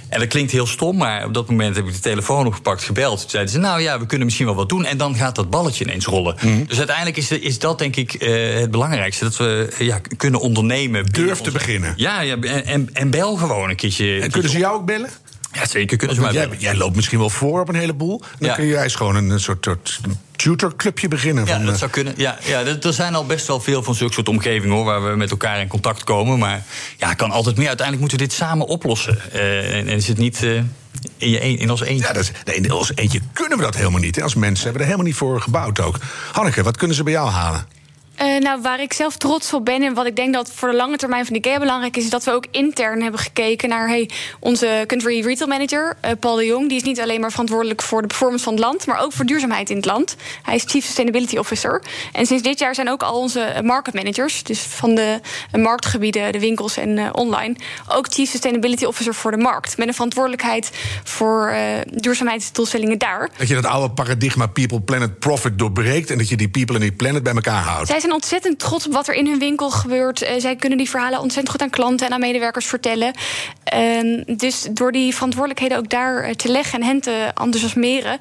En 0.09 0.19
dat 0.19 0.27
klinkt 0.27 0.51
heel 0.51 0.67
stom, 0.67 0.97
maar 0.97 1.25
op 1.25 1.33
dat 1.33 1.49
moment 1.49 1.75
heb 1.75 1.85
ik 1.85 1.93
de 1.93 1.99
telefoon 1.99 2.45
opgepakt, 2.45 2.83
gebeld. 2.83 3.19
Toen 3.19 3.29
zeiden 3.29 3.53
ze: 3.53 3.59
Nou 3.59 3.81
ja, 3.81 3.99
we 3.99 4.05
kunnen 4.05 4.25
misschien 4.25 4.47
wel 4.47 4.55
wat 4.55 4.69
doen. 4.69 4.85
En 4.85 4.97
dan 4.97 5.15
gaat 5.15 5.35
dat 5.35 5.49
balletje 5.49 5.83
ineens 5.83 6.05
rollen. 6.05 6.35
Mhm. 6.41 6.65
Dus 6.65 6.77
uiteindelijk 6.77 7.17
is, 7.17 7.31
is 7.31 7.59
dat 7.59 7.79
denk 7.79 7.95
ik 7.95 8.23
uh, 8.23 8.59
het 8.59 8.71
belangrijkste: 8.71 9.23
dat 9.23 9.37
we 9.37 9.73
ja, 9.77 10.01
kunnen 10.17 10.39
ondernemen. 10.39 11.05
Durf 11.05 11.33
te 11.33 11.39
onze- 11.39 11.51
beginnen. 11.51 11.93
Ja, 11.95 12.21
ja 12.21 12.37
en, 12.41 12.65
en, 12.65 12.89
en 12.93 13.09
bel 13.09 13.35
gewoon 13.35 13.69
een 13.69 13.75
keertje. 13.75 14.19
En 14.19 14.31
kunnen 14.31 14.51
ze 14.51 14.57
jou 14.57 14.75
ook 14.75 14.85
bellen? 14.85 15.09
Ja, 15.51 15.65
zeker 15.67 15.97
kunnen 15.97 16.15
ze 16.15 16.21
mij 16.21 16.31
jij, 16.33 16.49
jij 16.57 16.75
loopt 16.75 16.95
misschien 16.95 17.19
wel 17.19 17.29
voor 17.29 17.61
op 17.61 17.69
een 17.69 17.75
heleboel. 17.75 18.21
Dan 18.39 18.49
Ja. 18.49 18.55
kun 18.55 18.65
jij 18.65 18.83
eens 18.83 18.95
gewoon 18.95 19.15
een 19.15 19.39
soort, 19.39 19.63
soort 19.65 19.99
tutorclubje 20.35 21.07
beginnen. 21.07 21.45
Ja, 21.45 21.55
van, 21.55 21.63
dat 21.65 21.73
eh, 21.73 21.79
zou 21.79 21.91
kunnen. 21.91 22.13
Ja, 22.17 22.37
ja, 22.43 22.63
er 22.81 22.93
zijn 22.93 23.15
al 23.15 23.25
best 23.25 23.47
wel 23.47 23.59
veel 23.59 23.83
van 23.83 23.95
zulke 23.95 24.13
soort 24.13 24.27
omgevingen 24.29 24.75
hoor, 24.75 24.85
waar 24.85 25.09
we 25.09 25.15
met 25.17 25.31
elkaar 25.31 25.59
in 25.59 25.67
contact 25.67 26.03
komen. 26.03 26.39
Maar 26.39 26.63
ja, 26.97 27.13
kan 27.13 27.31
altijd 27.31 27.57
meer. 27.57 27.67
Uiteindelijk 27.67 27.99
moeten 28.09 28.17
we 28.27 28.33
dit 28.33 28.43
samen 28.43 28.67
oplossen. 28.67 29.31
Eh, 29.31 29.77
en, 29.77 29.87
en 29.87 29.95
is 29.95 30.07
het 30.07 30.17
niet 30.17 30.43
eh, 30.43 30.55
in, 31.17 31.29
je 31.29 31.43
een, 31.43 31.57
in 31.57 31.71
ons 31.71 31.81
eentje. 31.81 32.07
ja, 32.07 32.13
dat 32.13 32.23
is, 32.23 32.31
nee, 32.45 32.55
in 32.55 32.71
ons 32.71 32.91
eentje 32.95 33.19
kunnen 33.33 33.57
we 33.57 33.63
dat 33.63 33.75
helemaal 33.75 33.99
niet. 33.99 34.15
hè. 34.15 34.23
Als 34.23 34.35
mensen 34.35 34.63
hebben 34.63 34.73
we 34.81 34.87
er 34.87 34.93
helemaal 34.93 35.05
niet 35.11 35.15
voor 35.15 35.41
gebouwd 35.41 35.79
ook. 35.79 35.97
Hanneke, 36.31 36.63
wat 36.63 36.77
kunnen 36.77 36.95
ze 36.95 37.03
bij 37.03 37.13
jou 37.13 37.29
halen? 37.29 37.67
Eh, 38.19 38.37
nou, 38.37 38.61
waar 38.61 38.81
ik 38.81 38.93
zelf 38.93 39.17
trots 39.17 39.53
op 39.53 39.65
ben 39.65 39.83
en 39.83 39.93
wat 39.93 40.05
ik 40.05 40.15
denk 40.15 40.33
dat 40.33 40.51
voor 40.53 40.69
de 40.69 40.75
lange 40.75 40.97
termijn 40.97 41.25
van 41.25 41.35
IKEA 41.35 41.59
belangrijk 41.59 41.97
is, 41.97 42.03
is 42.03 42.09
dat 42.09 42.23
we 42.23 42.31
ook 42.31 42.45
intern 42.51 43.01
hebben 43.01 43.19
gekeken 43.19 43.69
naar 43.69 43.87
hey, 43.87 44.09
onze 44.39 44.83
country 44.87 45.21
retail 45.21 45.47
manager, 45.49 45.97
eh, 46.01 46.11
Paul 46.19 46.35
de 46.35 46.45
Jong. 46.45 46.67
Die 46.67 46.77
is 46.77 46.83
niet 46.83 46.99
alleen 46.99 47.21
maar 47.21 47.31
verantwoordelijk 47.31 47.81
voor 47.81 48.01
de 48.01 48.07
performance 48.07 48.43
van 48.43 48.53
het 48.53 48.63
land, 48.63 48.85
maar 48.85 48.99
ook 48.99 49.13
voor 49.13 49.25
duurzaamheid 49.25 49.69
in 49.69 49.75
het 49.75 49.85
land. 49.85 50.15
Hij 50.43 50.55
is 50.55 50.63
Chief 50.65 50.85
Sustainability 50.85 51.37
Officer. 51.37 51.83
En 52.11 52.25
sinds 52.25 52.43
dit 52.43 52.59
jaar 52.59 52.75
zijn 52.75 52.89
ook 52.89 53.03
al 53.03 53.19
onze 53.19 53.41
eh, 53.41 53.61
market 53.61 53.93
managers, 53.93 54.43
dus 54.43 54.59
van 54.59 54.95
de 54.95 55.19
marktgebieden, 55.51 56.31
de 56.31 56.39
winkels 56.39 56.77
en 56.77 57.15
online, 57.15 57.55
ook 57.87 58.07
Chief 58.09 58.29
Sustainability 58.29 58.85
Officer 58.85 59.13
voor 59.13 59.31
de 59.31 59.37
markt. 59.37 59.77
Met 59.77 59.87
een 59.87 59.93
verantwoordelijkheid 59.93 60.71
voor 61.03 61.53
duurzaamheidsdoelstellingen 61.85 62.97
daar. 62.97 63.29
Dat 63.37 63.47
je 63.47 63.53
dat 63.53 63.65
oude 63.65 63.93
paradigma 63.93 64.47
people, 64.47 64.81
planet, 64.81 65.19
profit 65.19 65.59
doorbreekt... 65.59 66.11
en 66.11 66.17
dat 66.17 66.29
je 66.29 66.37
die 66.37 66.49
people 66.49 66.75
en 66.75 66.81
die 66.81 66.91
planet 66.91 67.23
bij 67.23 67.33
elkaar 67.33 67.63
houdt. 67.63 67.87
Zij 67.87 67.99
zijn 67.99 68.08
zijn 68.09 68.21
ontzettend 68.21 68.59
trots 68.59 68.87
op 68.87 68.93
wat 68.93 69.07
er 69.07 69.13
in 69.13 69.27
hun 69.27 69.39
winkel 69.39 69.69
gebeurt. 69.69 70.21
Uh, 70.21 70.29
zij 70.37 70.55
kunnen 70.55 70.77
die 70.77 70.89
verhalen 70.89 71.19
ontzettend 71.19 71.49
goed 71.49 71.61
aan 71.61 71.69
klanten 71.69 72.07
en 72.07 72.13
aan 72.13 72.19
medewerkers 72.19 72.65
vertellen. 72.65 73.13
Uh, 73.75 74.23
dus 74.37 74.67
door 74.71 74.91
die 74.91 75.13
verantwoordelijkheden 75.13 75.77
ook 75.77 75.89
daar 75.89 76.27
uh, 76.27 76.33
te 76.33 76.51
leggen 76.51 76.79
en 76.79 76.87
hen 76.87 77.01
te 77.01 77.31
enthousiasmeren, 77.35 78.17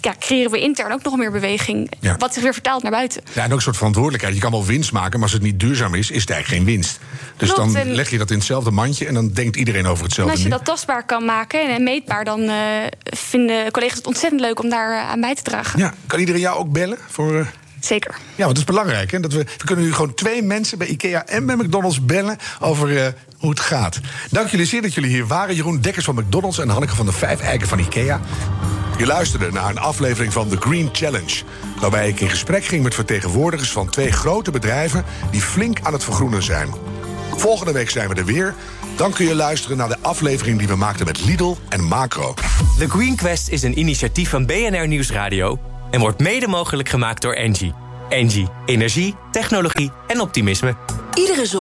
ja, 0.00 0.14
creëren 0.18 0.50
we 0.50 0.60
intern 0.60 0.92
ook 0.92 1.02
nog 1.02 1.16
meer 1.16 1.30
beweging. 1.30 1.90
Ja. 2.00 2.16
Wat 2.16 2.34
zich 2.34 2.42
weer 2.42 2.52
vertaalt 2.52 2.82
naar 2.82 2.92
buiten. 2.92 3.22
Ja, 3.32 3.42
en 3.42 3.50
ook 3.50 3.56
een 3.56 3.62
soort 3.62 3.76
verantwoordelijkheid. 3.76 4.34
Je 4.34 4.40
kan 4.40 4.50
wel 4.50 4.64
winst 4.64 4.92
maken, 4.92 5.12
maar 5.12 5.22
als 5.22 5.32
het 5.32 5.42
niet 5.42 5.60
duurzaam 5.60 5.94
is, 5.94 6.10
is 6.10 6.20
het 6.20 6.30
eigenlijk 6.30 6.62
geen 6.62 6.74
winst. 6.74 6.98
Dus 7.36 7.52
Klopt, 7.52 7.72
dan 7.72 7.92
leg 7.92 8.10
je 8.10 8.18
dat 8.18 8.30
in 8.30 8.36
hetzelfde 8.36 8.70
mandje 8.70 9.06
en 9.06 9.14
dan 9.14 9.28
denkt 9.28 9.56
iedereen 9.56 9.86
over 9.86 9.98
En 9.98 10.04
hetzelfde. 10.04 10.32
als 10.32 10.42
je 10.42 10.48
dat 10.48 10.64
tastbaar 10.64 11.04
kan 11.04 11.24
maken 11.24 11.68
en 11.68 11.82
meetbaar, 11.82 12.24
dan 12.24 12.40
eh, 12.40 12.56
vinden 13.02 13.70
collega's 13.70 13.96
het 13.96 14.06
ontzettend 14.06 14.40
leuk 14.40 14.62
om 14.62 14.70
daar 14.70 14.92
eh, 14.92 15.10
aan 15.10 15.20
bij 15.20 15.34
te 15.34 15.42
dragen. 15.42 15.78
Ja, 15.78 15.94
kan 16.06 16.18
iedereen 16.18 16.40
jou 16.40 16.58
ook 16.58 16.72
bellen? 16.72 16.98
Voor, 17.08 17.38
eh, 17.38 17.46
Zeker. 17.80 18.14
Ja, 18.14 18.44
want 18.44 18.48
het 18.48 18.58
is 18.58 18.64
belangrijk. 18.64 19.10
Hè? 19.10 19.20
Dat 19.20 19.32
we, 19.32 19.38
we 19.38 19.64
kunnen 19.64 19.84
nu 19.84 19.92
gewoon 19.92 20.14
twee 20.14 20.42
mensen 20.42 20.78
bij 20.78 20.86
IKEA 20.86 21.26
en 21.26 21.46
bij 21.46 21.56
McDonald's 21.56 22.04
bellen 22.04 22.38
over 22.60 23.04
eh, 23.04 23.12
hoe 23.38 23.50
het 23.50 23.60
gaat. 23.60 24.00
Dank 24.30 24.48
jullie 24.48 24.66
zeer 24.66 24.82
dat 24.82 24.94
jullie 24.94 25.10
hier 25.10 25.26
waren. 25.26 25.54
Jeroen 25.54 25.80
Dekkers 25.80 26.04
van 26.04 26.14
McDonald's 26.14 26.58
en 26.58 26.68
Hanneke 26.68 26.94
van 26.94 27.06
de 27.06 27.12
Vijf 27.12 27.40
Eiken 27.40 27.68
van 27.68 27.78
IKEA. 27.78 28.20
Je 28.98 29.06
luisterde 29.06 29.52
naar 29.52 29.70
een 29.70 29.78
aflevering 29.78 30.32
van 30.32 30.48
The 30.48 30.56
Green 30.56 30.88
Challenge. 30.92 31.42
Waarbij 31.80 32.08
ik 32.08 32.20
in 32.20 32.30
gesprek 32.30 32.64
ging 32.64 32.82
met 32.82 32.94
vertegenwoordigers 32.94 33.72
van 33.72 33.90
twee 33.90 34.12
grote 34.12 34.50
bedrijven 34.50 35.04
die 35.30 35.40
flink 35.40 35.78
aan 35.82 35.92
het 35.92 36.04
vergroenen 36.04 36.42
zijn. 36.42 36.68
Volgende 37.36 37.72
week 37.72 37.90
zijn 37.90 38.08
we 38.08 38.14
er 38.14 38.24
weer. 38.24 38.54
Dan 38.96 39.12
kun 39.12 39.26
je 39.26 39.34
luisteren 39.34 39.76
naar 39.76 39.88
de 39.88 39.98
aflevering 40.02 40.58
die 40.58 40.68
we 40.68 40.76
maakten 40.76 41.06
met 41.06 41.24
Lidl 41.24 41.56
en 41.68 41.84
Macro. 41.84 42.34
The 42.78 42.88
Green 42.88 43.16
Quest 43.16 43.48
is 43.48 43.62
een 43.62 43.78
initiatief 43.78 44.30
van 44.30 44.46
BNR 44.46 44.88
Nieuwsradio 44.88 45.69
en 45.90 46.00
wordt 46.00 46.20
mede 46.20 46.48
mogelijk 46.48 46.88
gemaakt 46.88 47.22
door 47.22 47.34
Engie. 47.34 47.74
Engie, 48.08 48.48
energie, 48.66 49.14
technologie 49.30 49.90
en 50.06 50.20
optimisme. 50.20 50.76
Iedere 51.14 51.46
zo 51.46 51.58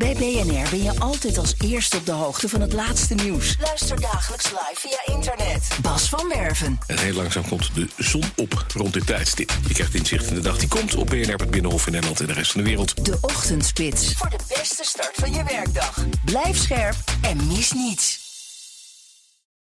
bij 0.00 0.14
BNR 0.14 0.70
ben 0.70 0.82
je 0.82 0.92
altijd 0.98 1.38
als 1.38 1.54
eerste 1.64 1.96
op 1.96 2.06
de 2.06 2.12
hoogte 2.12 2.48
van 2.48 2.60
het 2.60 2.72
laatste 2.72 3.14
nieuws. 3.14 3.56
Luister 3.60 4.00
dagelijks 4.00 4.50
live 4.50 4.74
via 4.74 5.14
internet. 5.14 5.68
Bas 5.82 6.08
van 6.08 6.28
Werven. 6.28 6.78
En 6.86 6.98
heel 6.98 7.14
langzaam 7.14 7.48
komt 7.48 7.74
de 7.74 7.88
zon 7.96 8.24
op 8.36 8.64
rond 8.74 8.92
dit 8.92 9.06
tijdstip. 9.06 9.52
Je 9.66 9.74
krijgt 9.74 9.94
inzicht 9.94 10.26
in 10.26 10.34
de 10.34 10.40
dag 10.40 10.58
die 10.58 10.68
komt 10.68 10.94
op 10.94 11.06
BNR, 11.06 11.34
het 11.34 11.50
Binnenhof 11.50 11.86
in 11.86 11.92
Nederland 11.92 12.20
en 12.20 12.26
de 12.26 12.32
rest 12.32 12.52
van 12.52 12.60
de 12.62 12.68
wereld. 12.68 13.04
De 13.04 13.18
Ochtendspits. 13.20 14.12
Voor 14.12 14.30
de 14.30 14.38
beste 14.56 14.84
start 14.84 15.14
van 15.14 15.32
je 15.32 15.44
werkdag. 15.44 16.04
Blijf 16.24 16.56
scherp 16.56 16.96
en 17.20 17.46
mis 17.46 17.72
niets. 17.72 18.19